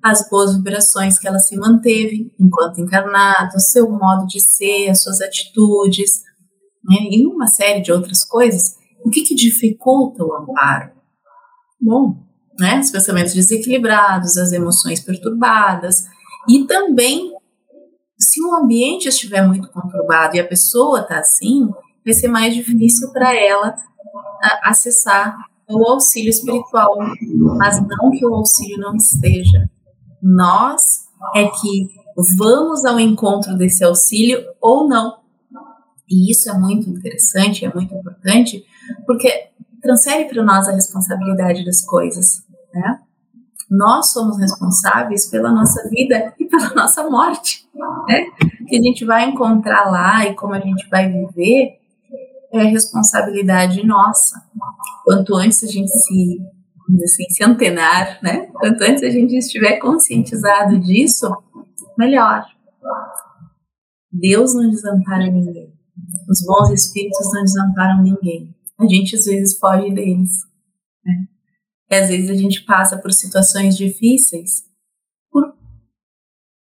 [0.02, 5.04] As boas vibrações que ela se manteve enquanto encarnado, o seu modo de ser, as
[5.04, 6.22] suas atitudes,
[6.84, 6.98] né?
[7.12, 8.76] e uma série de outras coisas.
[9.04, 10.92] O que, que dificulta o amparo?
[11.82, 12.24] Bom,
[12.58, 12.80] né?
[12.80, 16.06] Os pensamentos desequilibrados, as emoções perturbadas
[16.48, 17.34] e também
[18.18, 21.70] se o ambiente estiver muito conturbado e a pessoa está assim,
[22.04, 23.76] vai ser mais difícil para ela
[24.64, 25.36] acessar
[25.68, 26.98] o auxílio espiritual,
[27.58, 29.70] mas não que o auxílio não esteja.
[30.22, 31.90] Nós é que
[32.38, 35.18] vamos ao encontro desse auxílio ou não.
[36.08, 38.64] E isso é muito interessante, é muito importante,
[39.08, 39.50] porque
[39.82, 42.44] transfere para nós a responsabilidade das coisas,
[42.74, 43.02] né?
[43.70, 47.68] Nós somos responsáveis pela nossa vida e pela nossa morte,
[48.08, 48.26] né?
[48.68, 51.80] Que a gente vai encontrar lá e como a gente vai viver
[52.54, 54.42] é responsabilidade nossa.
[55.04, 56.40] Quanto antes a gente se,
[57.04, 58.48] assim, se antenar, né?
[58.54, 61.30] Quanto antes a gente estiver conscientizado disso,
[61.98, 62.46] melhor.
[64.12, 65.74] Deus não desampara ninguém.
[66.30, 68.56] Os bons espíritos não desamparam ninguém.
[68.80, 70.32] A gente às vezes foge deles.
[71.90, 74.64] E às vezes a gente passa por situações difíceis
[75.32, 75.54] por,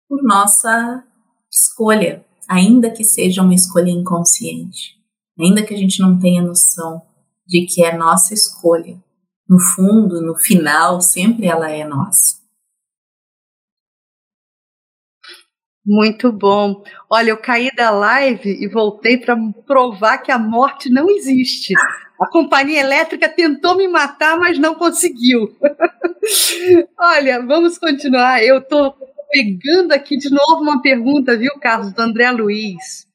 [0.08, 1.04] por nossa
[1.50, 5.00] escolha, ainda que seja uma escolha inconsciente,
[5.38, 7.02] ainda que a gente não tenha noção
[7.46, 9.02] de que é nossa escolha.
[9.48, 12.42] No fundo, no final, sempre ela é nossa.
[15.86, 16.82] Muito bom.
[17.10, 21.74] Olha, eu caí da live e voltei para provar que a morte não existe.
[22.20, 25.56] A companhia elétrica tentou me matar, mas não conseguiu.
[26.98, 28.42] Olha, vamos continuar.
[28.42, 28.94] Eu estou
[29.30, 33.06] pegando aqui de novo uma pergunta, viu, Carlos, do André Luiz,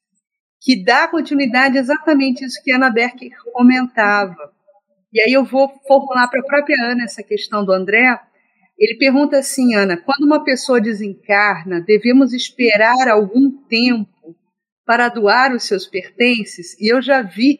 [0.59, 4.51] que dá continuidade exatamente isso que a Ana Berker comentava.
[5.13, 8.19] E aí eu vou formular para a própria Ana essa questão do André.
[8.77, 14.35] Ele pergunta assim, Ana, quando uma pessoa desencarna, devemos esperar algum tempo
[14.85, 16.79] para doar os seus pertences?
[16.79, 17.59] E eu já vi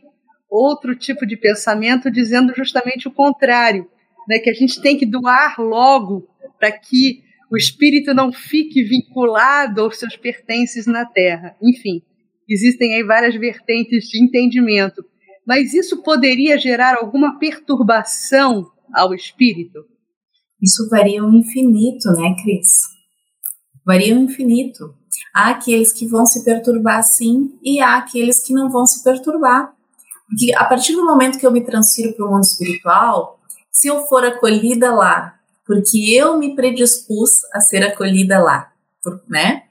[0.50, 3.88] outro tipo de pensamento dizendo justamente o contrário,
[4.28, 6.28] né, que a gente tem que doar logo
[6.58, 7.22] para que
[7.52, 11.56] o espírito não fique vinculado aos seus pertences na Terra.
[11.62, 12.02] Enfim,
[12.48, 15.04] existem aí várias vertentes de entendimento,
[15.46, 19.80] mas isso poderia gerar alguma perturbação ao espírito?
[20.62, 22.82] Isso varia o infinito, né, Cris?
[23.86, 24.94] Varia o infinito.
[25.34, 29.74] Há aqueles que vão se perturbar sim e há aqueles que não vão se perturbar.
[30.30, 33.40] Porque a partir do momento que eu me transfiro para o mundo espiritual,
[33.72, 38.72] se eu for acolhida lá, porque eu me predispus a ser acolhida lá,
[39.28, 39.64] né?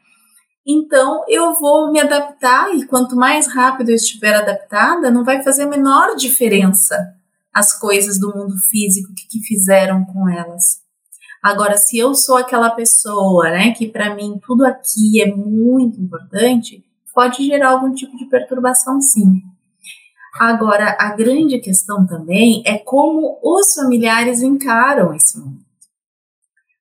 [0.66, 5.62] Então eu vou me adaptar e quanto mais rápido eu estiver adaptada, não vai fazer
[5.62, 7.14] a menor diferença
[7.58, 10.80] as coisas do mundo físico, que, que fizeram com elas.
[11.42, 16.84] Agora, se eu sou aquela pessoa, né, que para mim tudo aqui é muito importante,
[17.14, 19.42] pode gerar algum tipo de perturbação, sim.
[20.34, 25.66] Agora, a grande questão também é como os familiares encaram esse momento.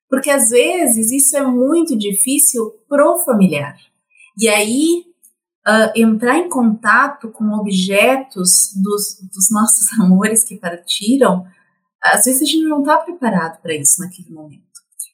[0.10, 3.76] Porque às vezes isso é muito difícil pro familiar.
[4.40, 5.04] E aí,
[5.68, 11.46] uh, entrar em contato com objetos dos, dos nossos amores que partiram,
[12.02, 14.64] às vezes a gente não está preparado para isso naquele momento.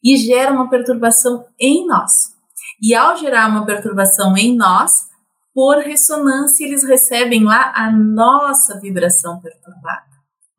[0.04, 2.34] E gera uma perturbação em nós.
[2.82, 5.08] E ao gerar uma perturbação em nós,
[5.54, 10.04] por ressonância, eles recebem lá a nossa vibração perturbada.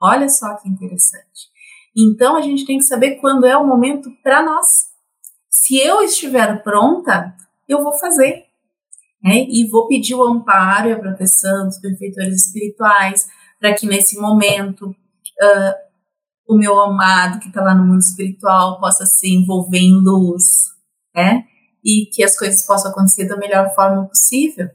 [0.00, 1.52] Olha só que interessante.
[1.96, 4.66] Então a gente tem que saber quando é o momento para nós.
[5.50, 7.34] Se eu estiver pronta,
[7.68, 8.44] eu vou fazer.
[9.22, 9.46] Né?
[9.48, 13.26] E vou pedir o amparo e a proteção dos benfeitores espirituais,
[13.58, 15.74] para que nesse momento uh,
[16.46, 20.66] o meu amado que está lá no mundo espiritual possa se envolver em luz,
[21.14, 21.44] né?
[21.82, 24.68] E que as coisas possam acontecer da melhor forma possível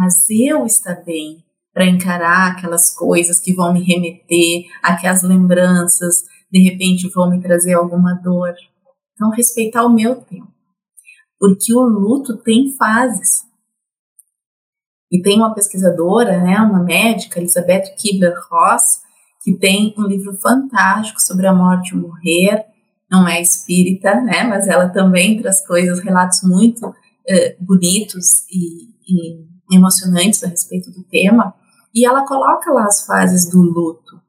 [0.00, 1.44] mas eu estar bem
[1.74, 7.74] para encarar aquelas coisas que vão me remeter, aquelas lembranças, de repente vão me trazer
[7.74, 8.54] alguma dor.
[9.12, 10.50] Então, respeitar o meu tempo.
[11.38, 13.42] Porque o luto tem fases.
[15.12, 19.02] E tem uma pesquisadora, né, uma médica, Elizabeth Kubler-Ross,
[19.44, 22.64] que tem um livro fantástico sobre a morte e morrer.
[23.10, 26.90] Não é espírita, né, mas ela também traz coisas, relatos muito
[27.28, 31.54] eh, bonitos e, e emocionantes a respeito do tema,
[31.94, 34.20] e ela coloca lá as fases do luto,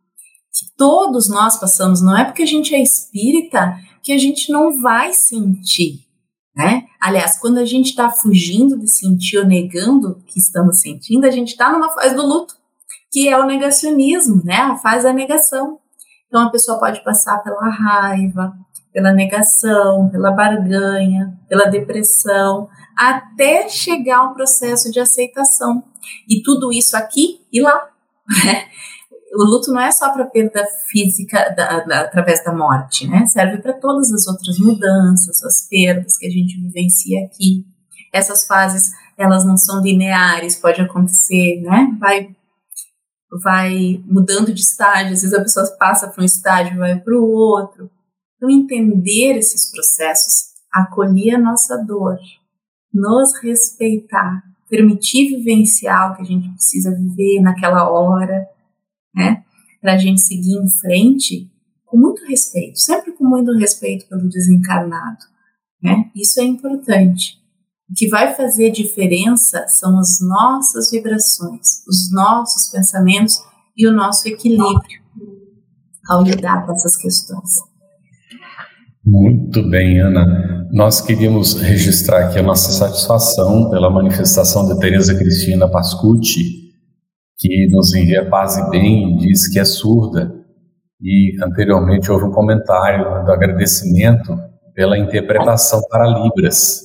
[0.52, 4.82] que todos nós passamos, não é porque a gente é espírita que a gente não
[4.82, 6.06] vai sentir,
[6.56, 6.86] né?
[7.00, 11.50] Aliás, quando a gente está fugindo de sentir ou negando que estamos sentindo, a gente
[11.50, 12.56] está numa fase do luto,
[13.12, 14.56] que é o negacionismo, né?
[14.56, 15.80] A fase da negação.
[16.28, 18.54] Então a pessoa pode passar pela raiva,
[18.94, 22.68] pela negação, pela barganha, pela depressão,
[22.98, 25.84] até chegar ao processo de aceitação.
[26.28, 27.90] E tudo isso aqui e lá.
[28.46, 28.66] Né?
[29.34, 33.26] O luto não é só para perda física da, da, através da morte, né?
[33.26, 37.66] Serve para todas as outras mudanças, as perdas que a gente vivencia aqui.
[38.14, 41.96] Essas fases, elas não são lineares, pode acontecer, né?
[41.98, 42.36] Vai
[43.42, 47.32] vai mudando de estágio, às vezes a pessoa passa para um estágio vai para o
[47.32, 47.90] outro.
[48.42, 52.18] Então, entender esses processos, acolher a nossa dor,
[52.92, 58.48] nos respeitar, permitir vivenciar o que a gente precisa viver naquela hora,
[59.14, 59.44] né?
[59.80, 61.52] Para a gente seguir em frente
[61.86, 65.24] com muito respeito, sempre com muito respeito pelo desencarnado,
[65.80, 66.10] né?
[66.16, 67.40] Isso é importante.
[67.88, 73.36] O que vai fazer diferença são as nossas vibrações, os nossos pensamentos
[73.78, 75.00] e o nosso equilíbrio
[76.10, 77.71] ao lidar com essas questões.
[79.14, 80.70] Muito bem, Ana.
[80.72, 86.72] Nós queríamos registrar aqui a nossa satisfação pela manifestação de Tereza Cristina Pascucci,
[87.38, 90.34] que nos envia paz e bem, diz que é surda.
[91.02, 94.34] E anteriormente houve um comentário do agradecimento
[94.74, 96.80] pela interpretação para Libras.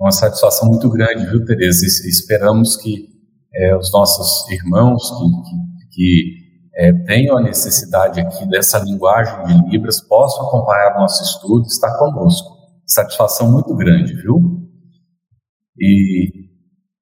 [0.00, 1.86] Uma satisfação muito grande, viu, Tereza?
[1.86, 3.06] esperamos que
[3.54, 6.37] é, os nossos irmãos que, que, que
[6.78, 12.56] é, tenham a necessidade aqui dessa linguagem de Libras, possam acompanhar nosso estudo, estar conosco.
[12.86, 14.40] Satisfação muito grande, viu?
[15.76, 16.48] E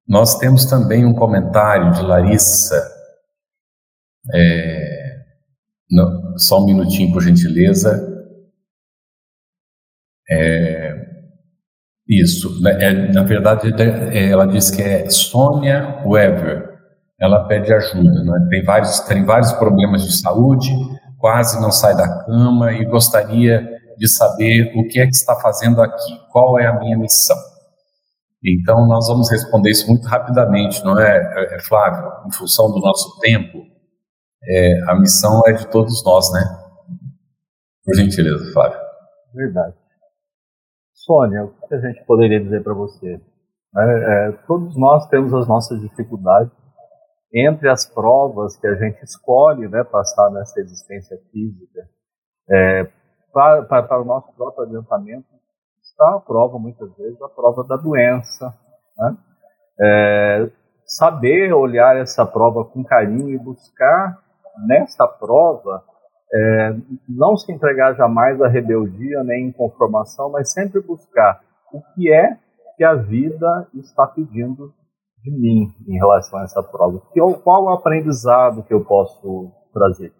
[0.09, 2.91] nós temos também um comentário de Larissa.
[4.35, 5.17] É,
[6.39, 8.15] só um minutinho, por gentileza.
[10.29, 10.95] É,
[12.09, 16.76] isso, né, é, na verdade, é, ela diz que é Sônia Weber
[17.21, 18.25] ela pede ajuda.
[18.25, 18.47] Né?
[18.51, 20.71] Tem, vários, tem vários problemas de saúde,
[21.19, 25.81] quase não sai da cama e gostaria de saber o que é que está fazendo
[25.81, 27.37] aqui, qual é a minha missão.
[28.45, 32.13] Então, nós vamos responder isso muito rapidamente, não é, é, é Flávio?
[32.27, 33.59] Em função do nosso tempo,
[34.45, 36.43] é, a missão é de todos nós, né?
[37.85, 38.79] Por gentileza, Flávio.
[39.35, 39.75] Verdade.
[40.95, 43.21] Sônia, o que a gente poderia dizer para você?
[43.77, 46.53] É, é, todos nós temos as nossas dificuldades,
[47.37, 51.87] entre as provas que a gente escolhe né, passar nessa existência física,
[52.49, 52.89] é,
[53.33, 55.27] para, o nosso próprio adiantamento,
[55.83, 58.55] está a prova, muitas vezes, a prova da doença.
[58.97, 59.17] Né?
[59.79, 60.51] É,
[60.87, 64.19] saber olhar essa prova com carinho e buscar
[64.67, 65.85] nessa prova
[66.33, 66.77] é,
[67.09, 71.41] não se entregar jamais à rebeldia nem inconformação, mas sempre buscar
[71.73, 72.39] o que é
[72.77, 74.73] que a vida está pedindo
[75.31, 77.03] de mim em relação a essa prova?
[77.43, 80.13] Qual o aprendizado que eu posso trazer?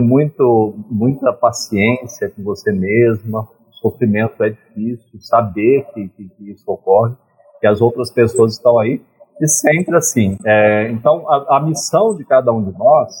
[0.00, 3.48] muito, muita paciência com você mesma.
[3.80, 7.14] Sofrimento é difícil, saber que, que, que isso ocorre,
[7.60, 9.02] que as outras pessoas estão aí.
[9.40, 10.38] E sempre assim.
[10.44, 13.12] É, então, a, a, missão de cada um de nós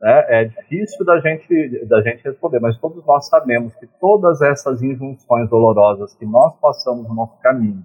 [0.00, 4.80] né, é difícil da gente, da gente responder, mas todos nós sabemos que todas essas
[4.80, 7.84] injunções dolorosas que nós passamos no nosso caminho,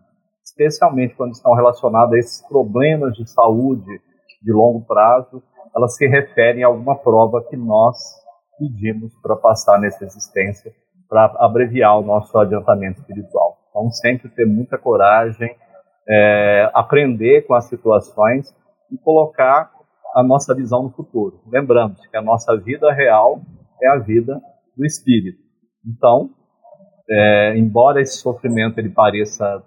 [0.56, 4.02] especialmente quando estão relacionadas a esses problemas de saúde
[4.42, 5.44] de longo prazo,
[5.76, 7.98] elas se referem a alguma prova que nós
[8.58, 10.72] pedimos para passar nessa existência,
[11.10, 13.58] para abreviar o nosso adiantamento espiritual.
[13.70, 15.54] Então, sempre ter muita coragem,
[16.08, 18.56] é, aprender com as situações
[18.90, 19.70] e colocar
[20.16, 21.42] a nossa visão no futuro.
[21.48, 23.42] Lembrando que a nossa vida real
[23.82, 24.40] é a vida
[24.78, 25.40] do espírito.
[25.86, 26.30] Então,
[27.10, 29.62] é, embora esse sofrimento ele pareça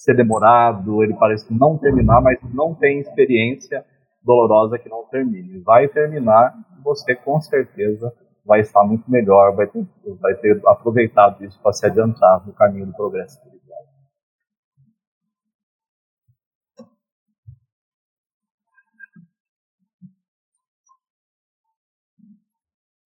[0.00, 3.84] ser demorado, ele pareça não terminar, mas não tem experiência
[4.24, 5.60] dolorosa que não termine.
[5.60, 8.10] Vai terminar você com certeza
[8.42, 9.86] vai estar muito melhor, vai ter,
[10.18, 13.60] vai ter aproveitado isso para se adiantar no caminho do progresso espiritual.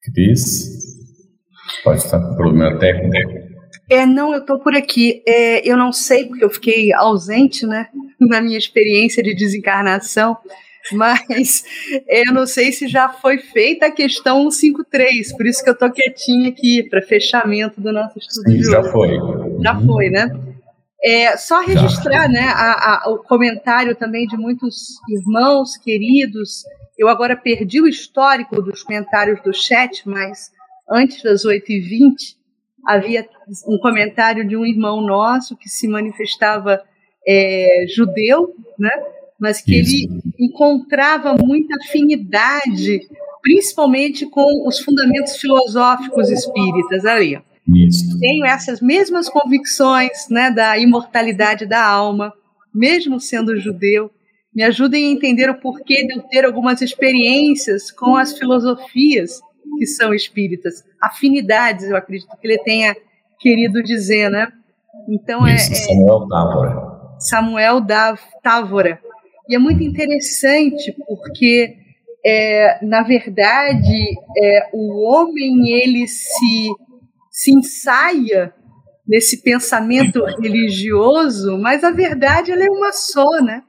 [0.05, 0.69] Cris,
[1.83, 3.44] pode estar com problema técnico.
[3.89, 5.23] É, não, eu estou por aqui.
[5.27, 7.89] É, eu não sei, porque eu fiquei ausente, né,
[8.21, 10.37] na minha experiência de desencarnação
[10.93, 11.65] mas
[12.09, 15.91] eu não sei se já foi feita a questão 153, por isso que eu estou
[15.91, 19.11] quietinha aqui para fechamento do nosso estudo Sim, já foi.
[19.63, 19.87] Já uhum.
[19.87, 20.29] foi, né?
[21.03, 26.65] É, só registrar né, a, a, o comentário também de muitos irmãos queridos.
[26.99, 30.51] Eu agora perdi o histórico dos comentários do chat, mas
[30.91, 32.37] antes das 8h20
[32.87, 33.27] havia
[33.67, 36.83] um comentário de um irmão nosso que se manifestava
[37.27, 38.91] é, judeu, né?
[39.39, 39.95] mas que Isso.
[39.95, 43.01] ele encontrava muita afinidade,
[43.43, 47.39] principalmente com os fundamentos filosóficos espíritas ali.
[47.69, 48.19] Isso.
[48.19, 52.33] Tenho essas mesmas convicções né, da imortalidade da alma,
[52.75, 54.11] mesmo sendo judeu.
[54.55, 59.41] Me ajudem a entender o porquê de eu ter algumas experiências com as filosofias
[59.79, 60.85] que são espíritas.
[61.01, 62.95] Afinidades, eu acredito que ele tenha
[63.39, 64.49] querido dizer, né?
[65.09, 65.79] Então Isso, é, é.
[65.79, 66.95] Samuel Távora.
[67.19, 69.01] Samuel da Távora.
[69.49, 71.77] E é muito interessante porque,
[72.25, 76.75] é, na verdade, é, o homem ele se,
[77.31, 78.55] se ensaia
[79.07, 83.63] nesse pensamento religioso, mas a verdade ela é uma só, né?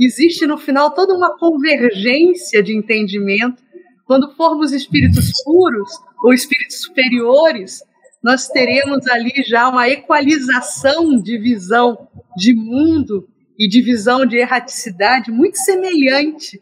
[0.00, 3.62] Existe no final toda uma convergência de entendimento.
[4.06, 5.90] Quando formos espíritos puros
[6.22, 7.82] ou espíritos superiores,
[8.22, 13.28] nós teremos ali já uma equalização de visão de mundo
[13.58, 16.60] e divisão de erraticidade muito semelhante,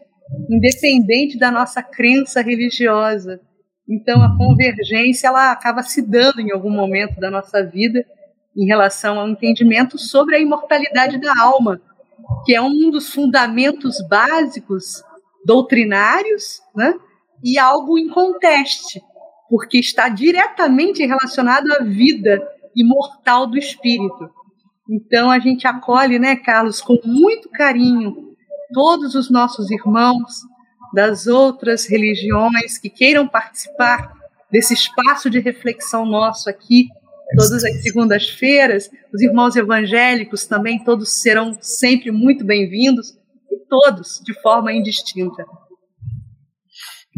[0.49, 3.41] independente da nossa crença religiosa.
[3.89, 8.05] Então, a convergência ela acaba se dando em algum momento da nossa vida
[8.57, 11.81] em relação ao entendimento sobre a imortalidade da alma,
[12.45, 15.03] que é um dos fundamentos básicos
[15.45, 16.95] doutrinários, né?
[17.43, 19.01] E algo inconteste,
[19.49, 22.41] porque está diretamente relacionado à vida
[22.77, 24.31] imortal do espírito.
[24.89, 28.35] Então a gente acolhe, né, Carlos, com muito carinho
[28.73, 30.43] todos os nossos irmãos
[30.93, 34.13] das outras religiões que queiram participar
[34.51, 36.89] desse espaço de reflexão nosso aqui,
[37.37, 38.91] todas as segundas-feiras.
[39.15, 43.17] Os irmãos evangélicos também, todos serão sempre muito bem-vindos,
[43.51, 45.45] e todos de forma indistinta.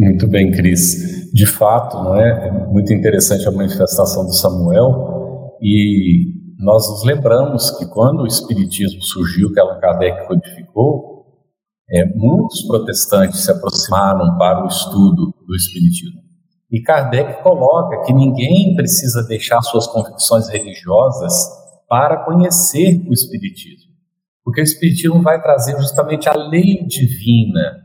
[0.02, 1.30] Muito bem, Cris.
[1.32, 2.48] De fato, não é?
[2.48, 9.00] é muito interessante a manifestação do Samuel e nós nos lembramos que quando o Espiritismo
[9.00, 11.24] surgiu, que Allan Kardec codificou,
[11.88, 16.20] é, muitos protestantes se aproximaram para o estudo do Espiritismo.
[16.68, 21.32] E Kardec coloca que ninguém precisa deixar suas convicções religiosas
[21.88, 23.92] para conhecer o Espiritismo.
[24.44, 27.81] Porque o Espiritismo vai trazer justamente a lei divina,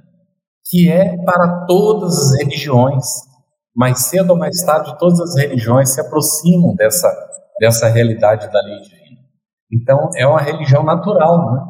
[0.69, 3.05] que é para todas as religiões.
[3.75, 7.07] Mais cedo ou mais tarde, todas as religiões se aproximam dessa
[7.59, 9.19] dessa realidade da lei divina.
[9.71, 11.61] Então, é uma religião natural, né?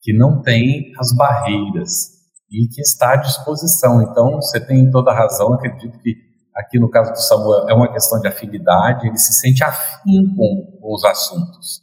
[0.00, 2.12] que não tem as barreiras
[2.50, 4.02] e que está à disposição.
[4.02, 6.14] Então, você tem toda a razão, acredito que
[6.54, 10.78] aqui no caso do Samuel é uma questão de afinidade, ele se sente afim com,
[10.94, 11.80] os assuntos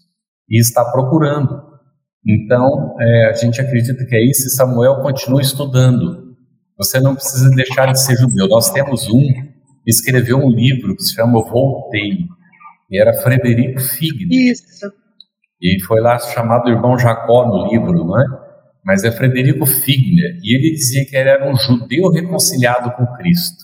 [0.48, 1.72] e está procurando.
[2.26, 6.21] Então, é, a gente acredita que é isso e Samuel continua estudando.
[6.82, 8.48] Você não precisa deixar de ser judeu.
[8.48, 9.22] Nós temos um
[9.84, 12.26] que escreveu um livro que se chama Voltei,
[12.90, 14.52] e era Frederico Figner.
[14.52, 14.92] Isso.
[15.62, 18.26] E foi lá chamado irmão Jacó no livro, não é?
[18.84, 23.64] Mas é Frederico Figner, e ele dizia que ele era um judeu reconciliado com Cristo.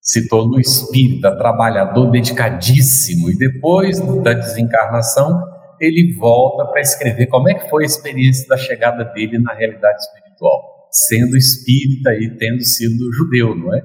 [0.00, 5.38] se tornou espírita, trabalhador dedicadíssimo, e depois da desencarnação,
[5.78, 9.98] ele volta para escrever como é que foi a experiência da chegada dele na realidade
[9.98, 13.82] espiritual, sendo espírita e tendo sido judeu, não é?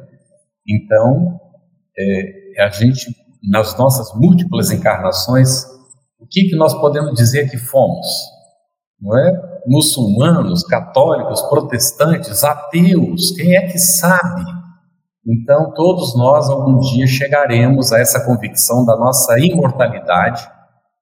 [0.68, 1.40] Então,
[1.98, 3.06] é, a gente,
[3.52, 5.66] nas nossas múltiplas encarnações,
[6.20, 8.08] o que, que nós podemos dizer que fomos?
[9.00, 9.62] Não é?
[9.68, 14.44] Muçulmanos, católicos, protestantes, ateus, quem é que sabe?
[15.26, 20.46] Então, todos nós algum dia chegaremos a essa convicção da nossa imortalidade.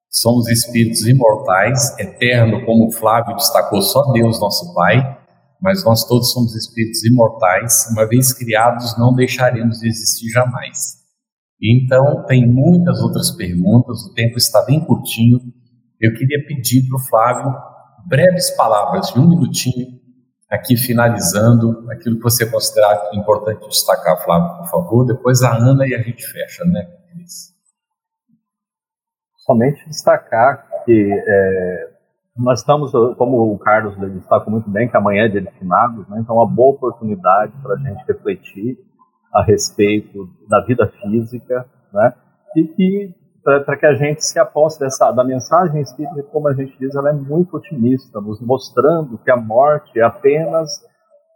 [0.09, 5.20] Somos espíritos imortais, eterno, como Flávio destacou, só Deus, nosso Pai,
[5.61, 10.99] mas nós todos somos espíritos imortais, uma vez criados, não deixaremos de existir jamais.
[11.61, 15.39] Então, tem muitas outras perguntas, o tempo está bem curtinho.
[15.99, 17.53] Eu queria pedir para o Flávio
[18.07, 19.99] breves palavras, de um minutinho,
[20.49, 25.05] aqui finalizando aquilo que você considerar importante destacar, Flávio, por favor.
[25.05, 27.51] Depois a Ana e a gente fecha, né, Cris?
[29.37, 31.90] Somente destacar que é,
[32.41, 36.19] nós estamos, como o Carlos destacou muito bem, que amanhã é dia de finados, né,
[36.19, 38.77] então é uma boa oportunidade para a gente refletir
[39.33, 42.13] a respeito da vida física, né?
[42.55, 46.77] E que para que a gente se aposte dessa da mensagem espírita, como a gente
[46.77, 50.69] diz, ela é muito otimista, nos mostrando que a morte é apenas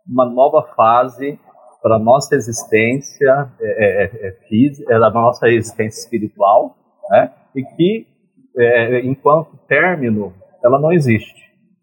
[0.07, 1.39] uma nova fase
[1.81, 6.75] para a nossa existência é, é, é física, é da nossa existência espiritual,
[7.09, 7.31] né?
[7.55, 8.07] E que
[8.57, 10.33] é, enquanto término
[10.65, 11.41] ela não existe,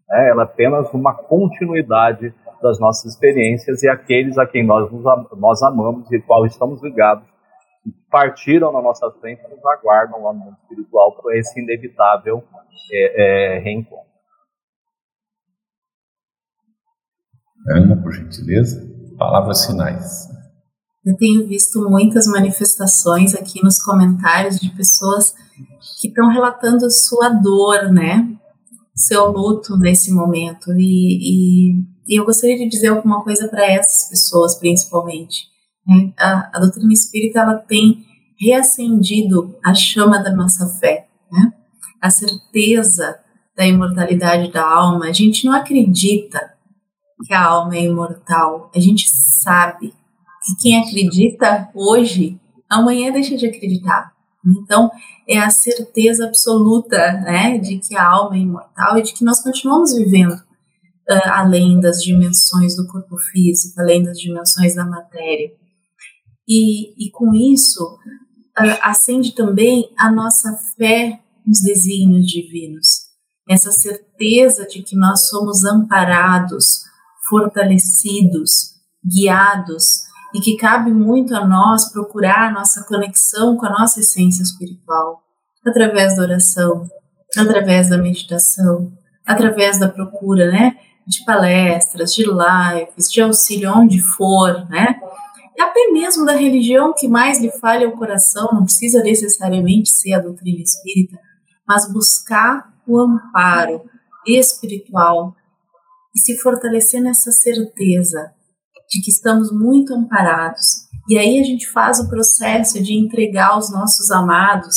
[0.09, 0.29] né?
[0.29, 4.91] ela é apenas uma continuidade das nossas experiências e aqueles a quem nós,
[5.37, 7.27] nós amamos e qual estamos ligados
[8.11, 12.45] partiram na nossa frente e nos aguardam lá no mundo espiritual para esse inevitável
[12.93, 14.13] é, é, reencontro.
[17.69, 18.81] Ana, por gentileza,
[19.17, 20.29] palavras finais.
[21.05, 25.33] Eu tenho visto muitas manifestações aqui nos comentários de pessoas
[26.01, 28.37] que estão relatando sua dor, né?
[28.95, 30.73] Seu luto nesse momento.
[30.73, 35.47] E, e e eu gostaria de dizer alguma coisa para essas pessoas, principalmente.
[35.87, 36.13] Né?
[36.19, 38.05] A, a, doutrina espírita ela tem
[38.39, 41.53] reacendido a chama da nossa fé, né?
[42.01, 43.19] a certeza
[43.57, 45.07] da imortalidade da alma.
[45.07, 46.53] A gente não acredita
[47.25, 49.89] que a alma é imortal, a gente sabe
[50.45, 54.12] que quem acredita hoje, amanhã deixa de acreditar.
[54.45, 54.91] Então,
[55.29, 59.41] é a certeza absoluta né, de que a alma é imortal e de que nós
[59.43, 65.53] continuamos vivendo uh, além das dimensões do corpo físico, além das dimensões da matéria.
[66.49, 67.85] E, e com isso,
[68.59, 72.87] uh, acende também a nossa fé nos desígnios divinos,
[73.49, 76.83] essa certeza de que nós somos amparados,
[77.29, 78.75] fortalecidos,
[79.05, 84.43] guiados e que cabe muito a nós procurar a nossa conexão com a nossa essência
[84.43, 85.23] espiritual
[85.67, 86.87] através da oração,
[87.37, 88.93] através da meditação,
[89.27, 90.77] através da procura, né,
[91.07, 95.01] de palestras, de lives, de auxílio onde for, né?
[95.61, 100.21] Até mesmo da religião que mais lhe falha o coração, não precisa necessariamente ser a
[100.21, 101.17] doutrina espírita,
[101.67, 103.83] mas buscar o amparo
[104.27, 105.35] espiritual
[106.15, 108.33] e se fortalecer nessa certeza
[108.93, 110.87] de que estamos muito amparados.
[111.09, 114.77] E aí a gente faz o processo de entregar os nossos amados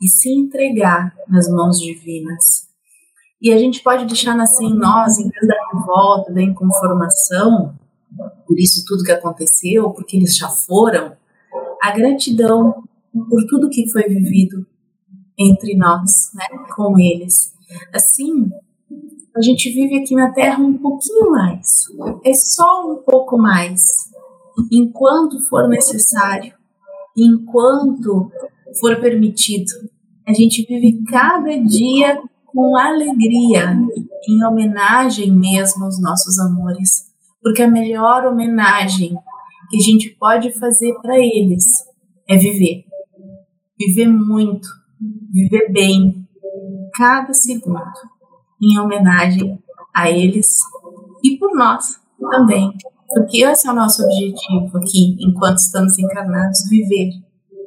[0.00, 2.68] e se entregar nas mãos divinas
[3.40, 7.78] e a gente pode deixar nascer em nós, em vez da revolta, da inconformação,
[8.46, 11.16] por isso tudo que aconteceu, porque eles já foram,
[11.80, 12.82] a gratidão
[13.30, 14.66] por tudo que foi vivido
[15.38, 17.54] entre nós, né, com eles.
[17.94, 18.50] Assim,
[19.38, 21.84] a gente vive aqui na Terra um pouquinho mais,
[22.24, 23.80] é só um pouco mais,
[24.72, 26.52] enquanto for necessário,
[27.16, 28.32] enquanto
[28.80, 29.70] for permitido.
[30.26, 33.78] A gente vive cada dia com alegria,
[34.28, 37.04] em homenagem mesmo aos nossos amores,
[37.40, 39.16] porque a melhor homenagem
[39.70, 41.64] que a gente pode fazer para eles
[42.28, 42.84] é viver.
[43.78, 44.68] Viver muito,
[45.32, 46.26] viver bem,
[46.96, 47.80] cada segundo,
[48.60, 49.58] em homenagem
[49.94, 50.58] a eles
[51.24, 51.98] e por nós
[52.30, 52.72] também,
[53.08, 57.10] porque esse é o nosso objetivo aqui, enquanto estamos encarnados, viver,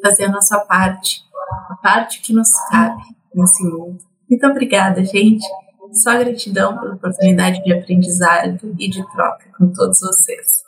[0.02, 1.22] fazer a nossa parte,
[1.70, 3.02] a parte que nos cabe
[3.34, 3.98] nesse mundo.
[4.30, 5.46] Muito obrigada, gente.
[5.94, 10.64] Só gratidão pela oportunidade de aprendizado e de troca com todos vocês.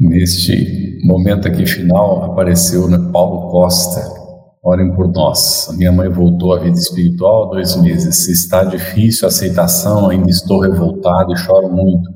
[0.00, 4.21] Neste momento aqui final, apareceu né, Paulo Costa.
[4.64, 5.68] Orem por nós.
[5.68, 8.24] A minha mãe voltou à vida espiritual há dois meses.
[8.24, 12.08] Se está difícil a aceitação, ainda estou revoltado e choro muito.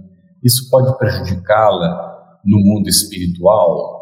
[0.45, 3.97] Isso pode prejudicá-la no mundo espiritual?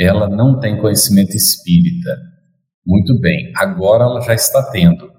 [0.00, 2.16] ela não tem conhecimento espírita.
[2.86, 5.10] Muito bem, agora ela já está tendo,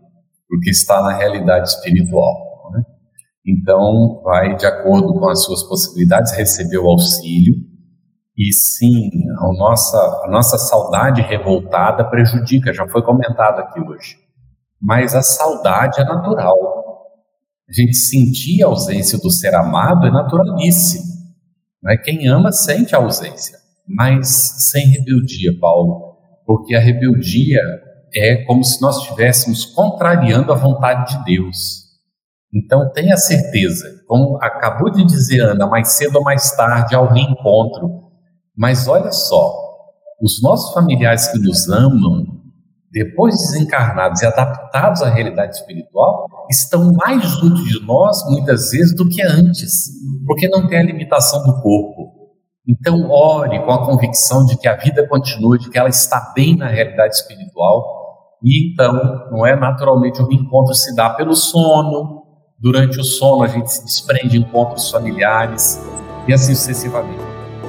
[0.49, 2.71] porque está na realidade espiritual.
[2.73, 2.83] Né?
[3.45, 7.53] Então, vai de acordo com as suas possibilidades receber o auxílio.
[8.41, 14.17] E sim, a nossa, a nossa saudade revoltada prejudica, já foi comentado aqui hoje.
[14.81, 16.57] Mas a saudade é natural.
[17.69, 21.03] A gente sentir a ausência do ser amado é naturalíssimo.
[21.83, 21.97] Né?
[21.97, 24.27] Quem ama sente a ausência, mas
[24.71, 27.61] sem rebeldia, Paulo, porque a rebeldia
[28.11, 31.91] é como se nós estivéssemos contrariando a vontade de Deus.
[32.51, 38.10] Então tenha certeza, como acabou de dizer Ana, mais cedo ou mais tarde ao reencontro.
[38.57, 39.53] Mas olha só,
[40.21, 42.25] os nossos familiares que nos amam,
[42.91, 49.07] depois desencarnados e adaptados à realidade espiritual, estão mais junto de nós muitas vezes do
[49.07, 49.89] que antes,
[50.27, 52.11] porque não tem a limitação do corpo.
[52.67, 56.55] Então, ore com a convicção de que a vida continua, de que ela está bem
[56.55, 58.37] na realidade espiritual.
[58.43, 58.93] E então,
[59.31, 62.21] não é naturalmente o reencontro se dá pelo sono.
[62.59, 65.81] Durante o sono, a gente se desprende de encontros familiares
[66.27, 67.30] e assim sucessivamente.